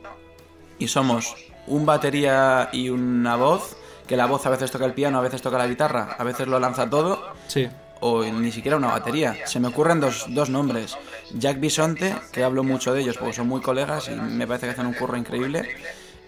y 0.80 0.88
somos 0.88 1.36
un 1.68 1.86
batería 1.86 2.70
y 2.72 2.90
una 2.90 3.36
voz, 3.36 3.78
que 4.08 4.16
la 4.18 4.26
voz 4.26 4.46
a 4.46 4.50
veces 4.50 4.72
toca 4.72 4.86
el 4.86 4.94
piano, 4.94 5.18
a 5.18 5.22
veces 5.22 5.42
toca 5.42 5.58
la 5.58 5.68
guitarra, 5.68 6.16
a 6.18 6.24
veces 6.24 6.48
lo 6.48 6.60
lanza 6.60 6.90
todo, 6.90 7.22
Sí. 7.48 7.68
o 8.00 8.24
ni 8.24 8.52
siquiera 8.52 8.78
una 8.78 8.88
batería. 8.88 9.36
Se 9.46 9.60
me 9.60 9.68
ocurren 9.68 10.00
dos, 10.00 10.26
dos 10.30 10.50
nombres. 10.50 10.98
Jack 11.34 11.60
Bisonte, 11.60 12.16
que 12.32 12.44
hablo 12.44 12.64
mucho 12.64 12.94
de 12.94 13.02
ellos 13.02 13.18
porque 13.18 13.34
son 13.34 13.48
muy 13.48 13.62
colegas 13.62 14.08
y 14.10 14.12
me 14.16 14.48
parece 14.48 14.68
que 14.68 14.72
hacen 14.74 14.86
un 14.88 14.94
curro 14.94 15.18
increíble. 15.18 15.68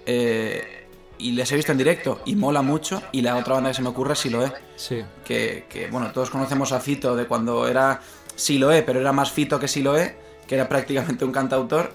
eh, 0.06 0.76
y 1.22 1.34
les 1.34 1.52
he 1.52 1.56
visto 1.58 1.74
en 1.74 1.78
directo 1.78 2.22
y 2.26 2.36
mola 2.38 2.62
mucho. 2.62 3.02
Y 3.12 3.22
la 3.22 3.36
otra 3.36 3.56
banda 3.56 3.70
que 3.72 3.74
se 3.76 3.82
me 3.82 3.90
ocurre 3.90 4.14
es 4.14 4.20
Siloé. 4.20 4.54
Sí. 4.78 5.04
Que, 5.26 5.66
que, 5.70 5.88
bueno, 5.88 6.12
todos 6.14 6.30
conocemos 6.30 6.72
a 6.72 6.80
Fito 6.80 7.14
de 7.16 7.26
cuando 7.28 7.68
era 7.68 8.00
Siloé, 8.36 8.84
pero 8.84 9.02
era 9.02 9.12
más 9.12 9.30
Fito 9.30 9.60
que 9.60 9.68
Siloé, 9.68 10.16
que 10.48 10.56
era 10.56 10.70
prácticamente 10.70 11.26
un 11.26 11.34
cantautor. 11.34 11.92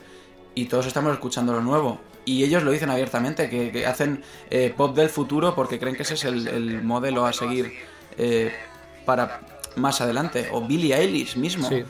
Y 0.55 0.67
todos 0.67 0.85
estamos 0.87 1.13
escuchando 1.15 1.55
lo 1.55 1.63
nuevo. 1.63 2.01
Y 2.25 2.43
ellos 2.45 2.63
lo 2.63 2.71
dicen 2.71 2.91
abiertamente, 2.91 3.51
que, 3.51 3.71
que 3.71 3.87
hacen 3.87 4.23
eh, 4.51 4.73
pop 4.77 4.97
del 4.97 5.09
futuro 5.11 5.55
porque 5.55 5.79
creen 5.79 5.95
que 5.97 6.03
ese 6.03 6.15
es 6.15 6.25
el, 6.25 6.49
el 6.49 6.83
modelo 6.83 7.27
a 7.27 7.33
seguir 7.33 7.73
eh, 8.17 8.53
para 9.05 9.41
más 9.77 10.01
adelante. 10.01 10.49
O 10.53 10.63
Billie 10.63 10.95
Eilish 10.97 11.37
mismo. 11.37 11.69
Sí. 11.69 11.85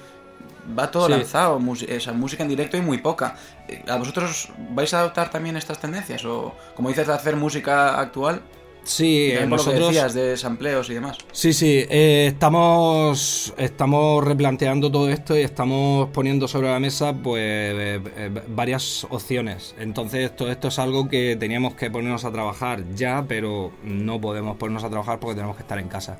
Va 0.77 0.90
todo 0.90 1.07
Sí. 1.07 1.12
lanzado, 1.12 1.61
esa 1.87 2.12
música 2.12 2.42
en 2.42 2.49
directo 2.49 2.77
y 2.77 2.81
muy 2.81 2.99
poca. 2.99 3.37
Eh, 3.68 3.85
¿A 3.87 3.97
vosotros 3.97 4.49
vais 4.70 4.92
a 4.94 5.01
adoptar 5.01 5.31
también 5.31 5.57
estas 5.57 5.79
tendencias? 5.79 6.25
O, 6.25 6.55
como 6.75 6.88
dices, 6.88 7.09
hacer 7.09 7.37
música 7.37 8.01
actual, 8.01 8.40
Sí, 8.85 9.31
eh, 9.31 9.35
por 9.38 9.42
lo 9.42 9.49
que 9.49 9.57
nosotros... 9.57 9.87
decías 9.88 10.14
de 10.14 10.37
sampleos 10.37 10.90
y 10.90 10.94
demás. 10.94 11.16
Sí, 11.33 11.53
sí, 11.55 11.85
eh, 11.88 12.27
estamos, 12.29 13.55
estamos 13.57 14.23
replanteando 14.23 14.92
todo 14.92 15.09
esto 15.09 15.37
y 15.37 15.40
estamos 15.40 16.11
poniendo 16.11 16.47
sobre 16.47 16.68
la 16.70 16.79
mesa 16.79 17.14
pues 17.14 17.40
eh, 17.42 18.01
eh, 18.16 18.31
varias 18.49 19.07
opciones. 19.11 19.75
Entonces 19.79 20.37
todo 20.37 20.51
esto 20.51 20.68
es 20.68 20.79
algo 20.79 21.09
que 21.09 21.35
teníamos 21.37 21.75
que 21.75 21.90
ponernos 21.90 22.25
a 22.27 22.31
trabajar 22.33 22.85
ya, 22.94 23.25
pero 23.27 23.73
no 23.83 24.20
podemos 24.20 24.57
ponernos 24.59 24.85
a 24.85 24.90
trabajar 24.90 25.18
porque 25.18 25.35
tenemos 25.37 25.57
que 25.57 25.62
estar 25.62 25.79
en 25.79 25.88
casa. 25.88 26.18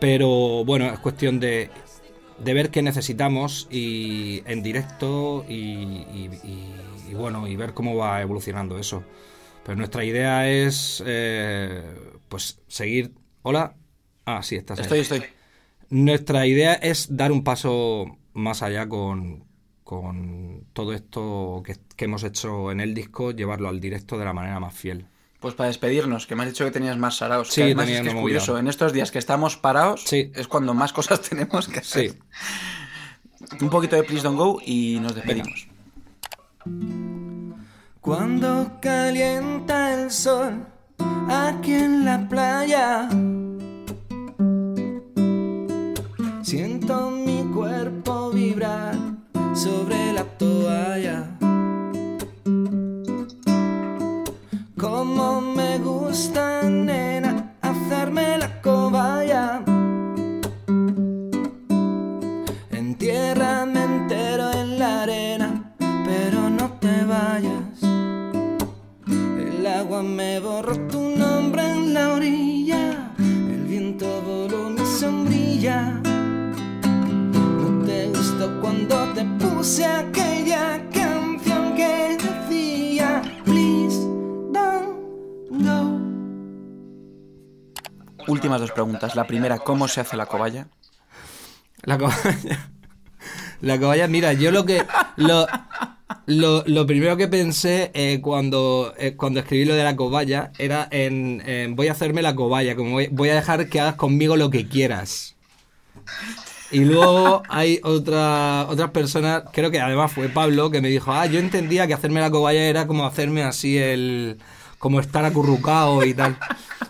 Pero 0.00 0.64
bueno, 0.64 0.86
es 0.86 0.98
cuestión 0.98 1.40
de, 1.40 1.70
de 2.38 2.54
ver 2.54 2.70
qué 2.70 2.82
necesitamos 2.82 3.68
y 3.70 4.42
en 4.46 4.62
directo 4.62 5.44
y, 5.48 5.54
y- 5.54 6.30
y- 6.44 6.74
y 7.10 7.14
bueno, 7.14 7.46
y 7.48 7.56
ver 7.56 7.72
cómo 7.72 7.96
va 7.96 8.20
evolucionando 8.20 8.78
eso. 8.78 9.02
Pero 9.68 9.76
nuestra 9.76 10.02
idea 10.02 10.48
es 10.48 11.02
eh, 11.04 11.82
pues 12.30 12.58
seguir. 12.68 13.12
Hola. 13.42 13.76
Ah, 14.24 14.42
sí, 14.42 14.56
estás 14.56 14.78
ahí. 14.78 14.84
Estoy, 14.84 15.00
estoy. 15.00 15.24
Nuestra 15.90 16.46
idea 16.46 16.72
es 16.72 17.14
dar 17.14 17.32
un 17.32 17.44
paso 17.44 18.16
más 18.32 18.62
allá 18.62 18.88
con, 18.88 19.44
con 19.84 20.64
todo 20.72 20.94
esto 20.94 21.62
que, 21.66 21.76
que 21.96 22.06
hemos 22.06 22.24
hecho 22.24 22.72
en 22.72 22.80
el 22.80 22.94
disco, 22.94 23.32
llevarlo 23.32 23.68
al 23.68 23.78
directo 23.78 24.16
de 24.16 24.24
la 24.24 24.32
manera 24.32 24.58
más 24.58 24.72
fiel. 24.72 25.06
Pues 25.38 25.52
para 25.52 25.66
despedirnos, 25.66 26.26
que 26.26 26.34
me 26.34 26.44
has 26.44 26.48
dicho 26.48 26.64
que 26.64 26.70
tenías 26.70 26.96
más 26.96 27.18
saraos. 27.18 27.48
Sí, 27.48 27.56
que 27.56 27.64
además 27.64 27.90
es 27.90 28.00
que 28.00 28.08
es 28.08 28.14
curioso, 28.14 28.56
en 28.56 28.68
estos 28.68 28.94
días 28.94 29.10
que 29.10 29.18
estamos 29.18 29.58
parados 29.58 30.02
Sí. 30.06 30.32
es 30.34 30.48
cuando 30.48 30.72
más 30.72 30.94
cosas 30.94 31.20
tenemos 31.28 31.68
que 31.68 31.80
hacer. 31.80 32.12
Sí. 32.12 32.18
Un 33.60 33.68
poquito 33.68 33.96
de 33.96 34.02
Please 34.04 34.22
Don't 34.22 34.38
Go 34.38 34.62
y 34.64 34.98
nos 34.98 35.14
despedimos. 35.14 35.68
Cuando 38.08 38.70
calienta 38.80 39.92
el 39.92 40.10
sol 40.10 40.64
aquí 41.28 41.74
en 41.74 42.06
la 42.06 42.26
playa, 42.26 43.06
siento 46.40 47.10
mi 47.10 47.44
cuerpo 47.52 48.30
vibrar 48.30 48.94
sobre 49.52 50.14
la 50.14 50.24
toalla. 50.24 51.36
Como 54.78 55.42
me 55.42 55.76
gusta, 55.76 56.62
puse 79.68 79.84
aquella 79.84 80.82
canción 80.94 81.76
que 81.76 82.16
decía 82.16 83.20
Please 83.44 83.98
don't 84.50 84.96
go. 85.50 86.00
Últimas 88.26 88.62
dos 88.62 88.72
preguntas. 88.72 89.14
La 89.14 89.26
primera, 89.26 89.58
¿cómo 89.58 89.86
se 89.86 90.00
hace 90.00 90.16
la 90.16 90.24
cobaya? 90.24 90.68
La 91.82 91.98
cobaya. 91.98 92.70
La 93.60 93.78
cobaya, 93.78 94.08
mira, 94.08 94.32
yo 94.32 94.52
lo 94.52 94.64
que. 94.64 94.86
Lo, 95.16 95.46
lo, 96.24 96.62
lo 96.64 96.86
primero 96.86 97.18
que 97.18 97.28
pensé 97.28 97.90
eh, 97.92 98.20
cuando, 98.22 98.94
eh, 98.96 99.16
cuando 99.16 99.40
escribí 99.40 99.66
lo 99.66 99.74
de 99.74 99.84
la 99.84 99.96
cobaya 99.96 100.52
era 100.58 100.88
en, 100.90 101.42
en 101.44 101.74
voy 101.76 101.88
a 101.88 101.92
hacerme 101.92 102.22
la 102.22 102.34
cobaya, 102.36 102.74
como 102.74 102.92
voy, 102.92 103.08
voy 103.10 103.28
a 103.30 103.34
dejar 103.34 103.68
que 103.68 103.80
hagas 103.80 103.96
conmigo 103.96 104.36
lo 104.36 104.48
que 104.48 104.66
quieras. 104.66 105.34
Y 106.70 106.84
luego 106.84 107.42
hay 107.48 107.80
otra, 107.82 108.66
otras 108.68 108.90
personas, 108.90 109.44
creo 109.52 109.70
que 109.70 109.80
además 109.80 110.12
fue 110.12 110.28
Pablo, 110.28 110.70
que 110.70 110.82
me 110.82 110.88
dijo, 110.88 111.12
ah, 111.12 111.26
yo 111.26 111.38
entendía 111.38 111.86
que 111.86 111.94
hacerme 111.94 112.20
la 112.20 112.30
cobaya 112.30 112.64
era 112.64 112.86
como 112.86 113.06
hacerme 113.06 113.42
así 113.42 113.78
el... 113.78 114.38
como 114.78 115.00
estar 115.00 115.24
acurrucado 115.24 116.04
y 116.04 116.12
tal. 116.12 116.36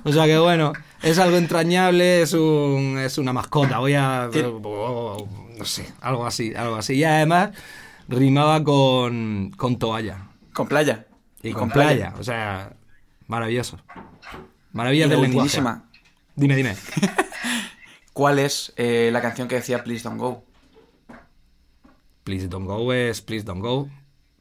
O 0.04 0.12
sea 0.12 0.26
que 0.26 0.38
bueno, 0.38 0.72
es 1.02 1.18
algo 1.18 1.36
entrañable, 1.36 2.22
es, 2.22 2.32
un, 2.32 2.98
es 2.98 3.18
una 3.18 3.32
mascota, 3.32 3.78
voy 3.78 3.94
a... 3.94 4.28
no 4.32 5.64
sé, 5.64 5.86
algo 6.00 6.26
así, 6.26 6.52
algo 6.54 6.76
así. 6.76 6.94
Y 6.94 7.04
además 7.04 7.50
rimaba 8.08 8.64
con, 8.64 9.52
con 9.56 9.78
toalla 9.78 10.28
Con 10.52 10.66
playa. 10.66 11.06
y 11.42 11.52
con, 11.52 11.70
playa. 11.70 12.14
O 12.18 12.24
sea, 12.24 12.72
maravilloso. 13.28 13.78
Maravillas 14.72 15.06
Y 15.06 15.10
la 15.10 15.16
del 15.16 15.30
lenguaje. 15.30 15.62
Dime, 16.34 16.56
dime. 16.56 16.76
¿Cuál 18.18 18.40
es 18.40 18.72
eh, 18.76 19.10
la 19.12 19.20
canción 19.22 19.46
que 19.46 19.54
decía 19.54 19.84
Please 19.84 20.02
Don't 20.02 20.18
Go? 20.18 20.42
Please 22.24 22.48
don't 22.48 22.66
go 22.66 22.92
es 22.92 23.20
Please 23.22 23.44
don't 23.44 23.60
go. 23.62 23.88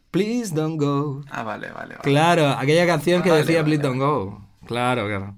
Please 0.09 0.51
don't 0.51 0.79
go. 0.81 1.23
Ah, 1.29 1.43
vale, 1.43 1.67
vale. 1.69 1.89
vale. 1.93 2.01
Claro, 2.01 2.47
aquella 2.49 2.87
canción 2.87 3.21
que 3.21 3.29
Vale, 3.29 3.43
decía 3.43 3.61
vale, 3.61 3.75
Please 3.77 3.83
don't 3.87 3.99
go. 3.99 4.41
Claro, 4.65 5.05
claro. 5.05 5.35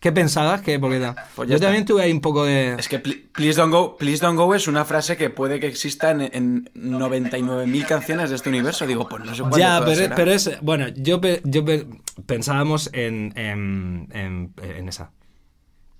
¿Qué 0.00 0.10
pensabas? 0.10 0.62
que 0.62 0.78
porque 0.80 1.12
Pues 1.34 1.50
Yo 1.50 1.56
está. 1.56 1.66
también 1.66 1.84
tuve 1.84 2.00
ahí 2.04 2.12
un 2.12 2.22
poco 2.22 2.46
de... 2.46 2.76
Es 2.78 2.88
que 2.88 2.98
pl- 2.98 3.28
Please 3.34 3.60
Don't 3.60 3.70
Go, 3.70 3.98
Please 3.98 4.24
Don't 4.24 4.38
Go 4.38 4.54
es 4.54 4.68
una 4.68 4.86
frase 4.86 5.18
que 5.18 5.28
puede 5.28 5.60
que 5.60 5.66
exista 5.66 6.12
en, 6.12 6.22
en 6.22 6.70
99.000 6.74 7.86
canciones 7.86 8.30
de 8.30 8.36
este 8.36 8.48
universo. 8.48 8.86
Digo, 8.86 9.06
pues 9.06 9.22
no 9.22 9.34
sé 9.34 9.42
cuál 9.42 9.60
Ya, 9.60 9.82
pero, 9.84 10.30
es... 10.32 10.50
Bueno, 10.62 10.88
yo, 10.96 11.20
yo 11.44 11.62
pe- 11.66 11.86
pensábamos 12.24 12.88
en, 12.94 13.34
en, 13.36 14.08
en, 14.12 14.54
en 14.62 14.88
esa. 14.88 15.10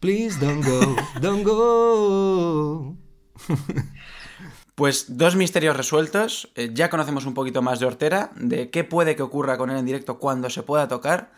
Please 0.07 0.39
don't 0.39 0.65
go, 0.65 0.95
don't 1.21 1.45
go. 1.45 2.97
Pues 4.77 5.19
dos 5.19 5.35
misterios 5.35 5.77
resueltos. 5.77 6.49
Eh, 6.55 6.71
ya 6.73 6.91
conocemos 6.91 7.27
un 7.27 7.35
poquito 7.35 7.61
más 7.61 7.81
de 7.81 7.87
Hortera, 7.87 8.31
de 8.37 8.71
qué 8.71 8.85
puede 8.85 9.17
que 9.17 9.25
ocurra 9.25 9.59
con 9.59 9.69
él 9.69 9.79
en 9.79 9.85
directo 9.85 10.21
cuando 10.21 10.49
se 10.49 10.63
pueda 10.63 10.87
tocar. 10.87 11.33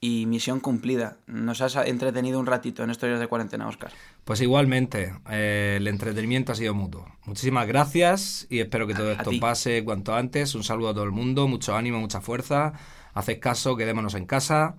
Y 0.00 0.24
misión 0.24 0.60
cumplida. 0.60 1.18
Nos 1.26 1.60
has 1.60 1.76
entretenido 1.76 2.40
un 2.40 2.46
ratito 2.46 2.82
en 2.82 2.90
historias 2.90 3.20
de 3.20 3.26
cuarentena, 3.26 3.68
Oscar. 3.68 3.92
Pues 4.24 4.40
igualmente, 4.40 5.12
eh, 5.28 5.74
el 5.76 5.86
entretenimiento 5.86 6.52
ha 6.52 6.54
sido 6.54 6.72
mutuo. 6.72 7.06
Muchísimas 7.26 7.66
gracias 7.66 8.46
y 8.48 8.60
espero 8.60 8.86
que 8.86 8.94
todo 8.94 9.10
A 9.10 9.12
esto 9.12 9.30
pase 9.38 9.84
cuanto 9.84 10.14
antes. 10.14 10.54
Un 10.54 10.64
saludo 10.64 10.88
a 10.88 10.94
todo 10.94 11.04
el 11.04 11.12
mundo, 11.12 11.48
mucho 11.48 11.76
ánimo, 11.76 12.00
mucha 12.00 12.22
fuerza. 12.22 12.72
Haced 13.12 13.40
caso, 13.40 13.76
quedémonos 13.76 14.14
en 14.14 14.24
casa 14.24 14.76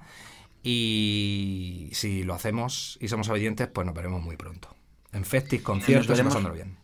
y 0.67 1.89
si 1.93 2.23
lo 2.23 2.33
hacemos 2.33 2.97
y 3.01 3.07
somos 3.07 3.29
obedientes, 3.29 3.67
pues 3.67 3.85
nos 3.85 3.95
veremos 3.95 4.21
muy 4.21 4.35
pronto. 4.37 4.75
En 5.13 5.23
festis, 5.25 5.61
conciertos 5.61 6.19
pasándolo 6.21 6.53
bien. 6.55 6.77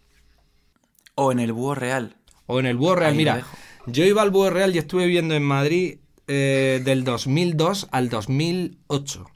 O 1.16 1.32
en 1.32 1.40
el 1.40 1.52
búho 1.54 1.76
real. 1.76 2.16
O 2.46 2.60
en 2.60 2.66
el 2.66 2.76
Búho 2.78 2.96
Real, 2.96 3.12
Ahí 3.12 3.18
mira, 3.18 3.46
yo 3.88 4.04
iba 4.06 4.22
al 4.22 4.30
Búho 4.30 4.50
Real 4.50 4.76
y 4.76 4.78
estuve 4.78 5.06
viviendo 5.06 5.34
en 5.34 5.44
Madrid 5.44 6.00
eh, 6.28 6.82
del 6.84 7.04
2002 7.04 7.88
al 7.92 8.10
2008. 8.10 9.22
O 9.24 9.30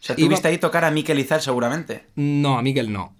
sea, 0.00 0.16
tú 0.16 0.22
Iba- 0.22 0.38
ahí 0.44 0.58
tocar 0.58 0.84
a 0.84 0.90
Mikel 0.90 1.18
Izal 1.18 1.40
seguramente. 1.42 2.06
No, 2.16 2.58
a 2.58 2.62
Miguel 2.62 2.92
no. 2.92 3.15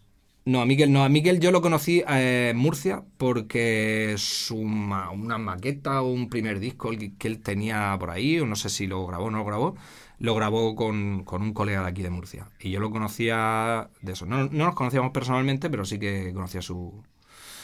No, 0.47 0.61
a 0.63 0.67
Miguel 0.67 0.93
no. 0.93 1.03
A 1.05 1.09
Miguel 1.09 1.41
yo 1.41 1.51
lo 1.51 1.61
conocí 1.61 2.05
eh, 2.09 2.49
en 2.53 2.57
Murcia 2.57 3.03
porque 3.19 4.15
su 4.17 4.63
ma- 4.63 5.11
una 5.11 5.39
maqueta 5.39 6.01
o 6.03 6.11
un 6.13 6.29
primer 6.31 6.61
disco 6.61 6.91
que, 6.91 7.15
que 7.17 7.27
él 7.29 7.41
tenía 7.41 7.97
por 7.99 8.11
ahí, 8.11 8.39
o 8.39 8.47
no 8.47 8.55
sé 8.57 8.69
si 8.71 8.87
lo 8.87 9.05
grabó 9.07 9.25
o 9.27 9.31
no 9.31 9.39
lo 9.39 9.45
grabó, 9.45 9.77
lo 10.21 10.35
grabó 10.37 10.77
con, 10.77 11.25
con 11.25 11.43
un 11.43 11.53
colega 11.53 11.83
de 11.83 11.89
aquí 11.89 12.03
de 12.03 12.11
Murcia. 12.11 12.49
Y 12.61 12.71
yo 12.71 12.79
lo 12.79 12.91
conocía 12.93 13.91
de 14.03 14.13
eso. 14.13 14.25
No, 14.25 14.45
no 14.45 14.65
nos 14.67 14.75
conocíamos 14.77 15.11
personalmente, 15.11 15.69
pero 15.69 15.85
sí 15.85 15.99
que 15.99 16.33
conocía 16.33 16.63
su, 16.63 17.03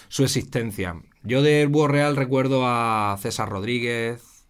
su 0.09 0.25
existencia. 0.25 0.97
Yo 1.23 1.40
del 1.40 1.68
Búho 1.68 1.87
Real 1.87 2.16
recuerdo 2.16 2.62
a 2.66 3.16
César 3.21 3.49
Rodríguez, 3.49 4.45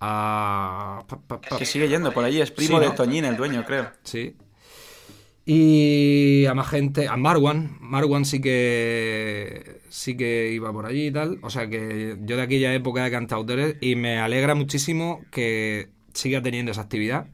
a... 0.00 1.04
pa, 1.08 1.18
pa, 1.26 1.40
pa- 1.40 1.58
Que 1.58 1.66
sigue 1.66 1.88
yendo 1.88 2.12
por 2.12 2.24
allí. 2.24 2.40
Es 2.40 2.50
primo 2.52 2.76
Sí, 2.78 2.82
de 2.82 2.88
¿no? 2.88 2.94
Toñín, 2.94 3.24
el 3.24 3.36
dueño, 3.36 3.64
creo. 3.66 3.90
Sí. 4.04 4.36
Y 5.44 6.46
a 6.46 6.54
más 6.54 6.68
gente, 6.68 7.08
a 7.08 7.16
Marwan, 7.16 7.76
Marwan 7.80 8.24
sí 8.24 8.40
que 8.40 9.80
sí 9.88 10.16
que 10.16 10.52
iba 10.52 10.72
por 10.72 10.86
allí 10.86 11.08
y 11.08 11.12
tal, 11.12 11.40
o 11.42 11.50
sea 11.50 11.68
que 11.68 12.16
yo 12.20 12.36
de 12.36 12.42
aquella 12.42 12.72
época 12.74 13.02
de 13.02 13.10
cantautores 13.10 13.76
y 13.80 13.96
me 13.96 14.18
alegra 14.20 14.54
muchísimo 14.54 15.20
que 15.32 15.90
siga 16.14 16.42
teniendo 16.42 16.70
esa 16.70 16.82
actividad 16.82 17.26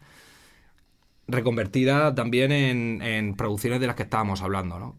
reconvertida 1.26 2.14
también 2.14 2.52
en, 2.52 3.02
en 3.02 3.36
producciones 3.36 3.80
de 3.80 3.86
las 3.86 3.96
que 3.96 4.04
estábamos 4.04 4.42
hablando, 4.42 4.78
¿no? 4.78 4.96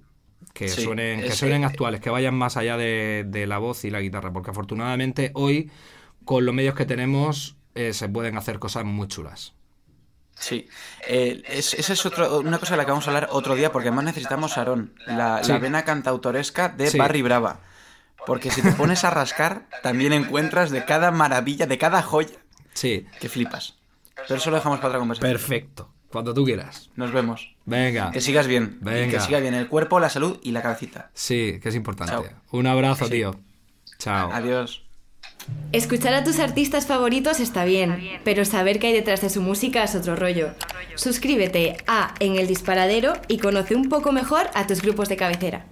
Que 0.53 0.75
Sí, 0.75 0.81
suenen, 0.83 1.23
que 1.23 1.35
suenen 1.35 1.63
actuales, 1.63 2.01
que 2.01 2.09
vayan 2.09 2.35
más 2.35 2.57
allá 2.57 2.77
de, 2.77 3.25
de 3.27 3.47
la 3.47 3.57
voz 3.59 3.85
y 3.85 3.89
la 3.91 4.01
guitarra, 4.01 4.31
porque 4.33 4.51
afortunadamente 4.51 5.31
hoy 5.35 5.71
con 6.25 6.45
los 6.45 6.55
medios 6.55 6.75
que 6.75 6.85
tenemos 6.85 7.57
eh, 7.75 7.93
se 7.93 8.09
pueden 8.09 8.37
hacer 8.37 8.59
cosas 8.59 8.85
muy 8.85 9.07
chulas. 9.07 9.55
Sí. 10.39 10.67
Eh, 11.07 11.43
es- 11.47 11.73
esa 11.73 11.93
es 11.93 12.05
otro- 12.05 12.39
una 12.39 12.57
cosa 12.59 12.73
de 12.73 12.77
la 12.77 12.85
que 12.85 12.91
vamos 12.91 13.05
a 13.07 13.11
hablar 13.11 13.27
otro 13.31 13.55
día, 13.55 13.71
porque 13.71 13.89
además 13.89 14.05
necesitamos 14.05 14.57
Aarón, 14.57 14.93
la, 15.05 15.43
Sí. 15.43 15.51
la 15.51 15.57
vena 15.59 15.83
cantautoresca 15.85 16.69
de 16.69 16.89
Sí. 16.89 16.97
Barry 16.97 17.21
Brava. 17.21 17.59
Porque 18.25 18.51
si 18.51 18.61
te 18.61 18.71
pones 18.73 19.03
a 19.03 19.09
rascar, 19.09 19.67
también 19.83 20.13
encuentras 20.13 20.71
de 20.71 20.85
cada 20.85 21.11
maravilla, 21.11 21.65
de 21.67 21.77
cada 21.77 22.01
joya, 22.01 22.37
Sí, 22.73 23.05
que 23.19 23.27
flipas. 23.29 23.75
Pero 24.27 24.35
eso 24.35 24.49
lo 24.49 24.57
dejamos 24.57 24.79
para 24.79 24.89
otra 24.89 24.99
conversación. 24.99 25.31
perfecto, 25.31 25.91
cuando 26.09 26.33
tú 26.33 26.43
quieras. 26.45 26.89
Nos 26.95 27.11
vemos. 27.11 27.55
Venga. 27.65 28.11
Que 28.11 28.21
sigas 28.21 28.47
bien. 28.47 28.77
Venga. 28.81 29.11
que 29.11 29.19
siga 29.19 29.39
bien 29.39 29.53
el 29.53 29.67
cuerpo, 29.67 29.99
la 29.99 30.09
salud 30.09 30.39
y 30.43 30.51
la 30.51 30.61
cabecita. 30.61 31.09
Sí, 31.13 31.59
que 31.61 31.69
es 31.69 31.75
importante. 31.75 32.13
Chao. 32.13 32.25
Un 32.51 32.67
abrazo, 32.67 33.05
Sí. 33.05 33.11
tío. 33.11 33.39
Chao. 33.97 34.31
Adiós. 34.31 34.83
Escuchar 35.71 36.15
a 36.15 36.23
tus 36.23 36.39
artistas 36.39 36.87
favoritos 36.87 37.39
está 37.39 37.63
bien, 37.63 38.19
pero 38.23 38.43
saber 38.43 38.79
qué 38.79 38.87
hay 38.87 38.93
detrás 38.93 39.21
de 39.21 39.29
su 39.29 39.41
música 39.41 39.83
es 39.83 39.93
otro 39.93 40.15
rollo. 40.15 40.49
Suscríbete 40.95 41.77
a 41.85 42.15
En 42.19 42.37
el 42.37 42.47
Disparadero 42.47 43.13
y 43.27 43.37
conoce 43.37 43.75
un 43.75 43.87
poco 43.87 44.11
mejor 44.11 44.49
a 44.55 44.65
tus 44.65 44.81
grupos 44.81 45.09
de 45.09 45.17
cabecera. 45.17 45.65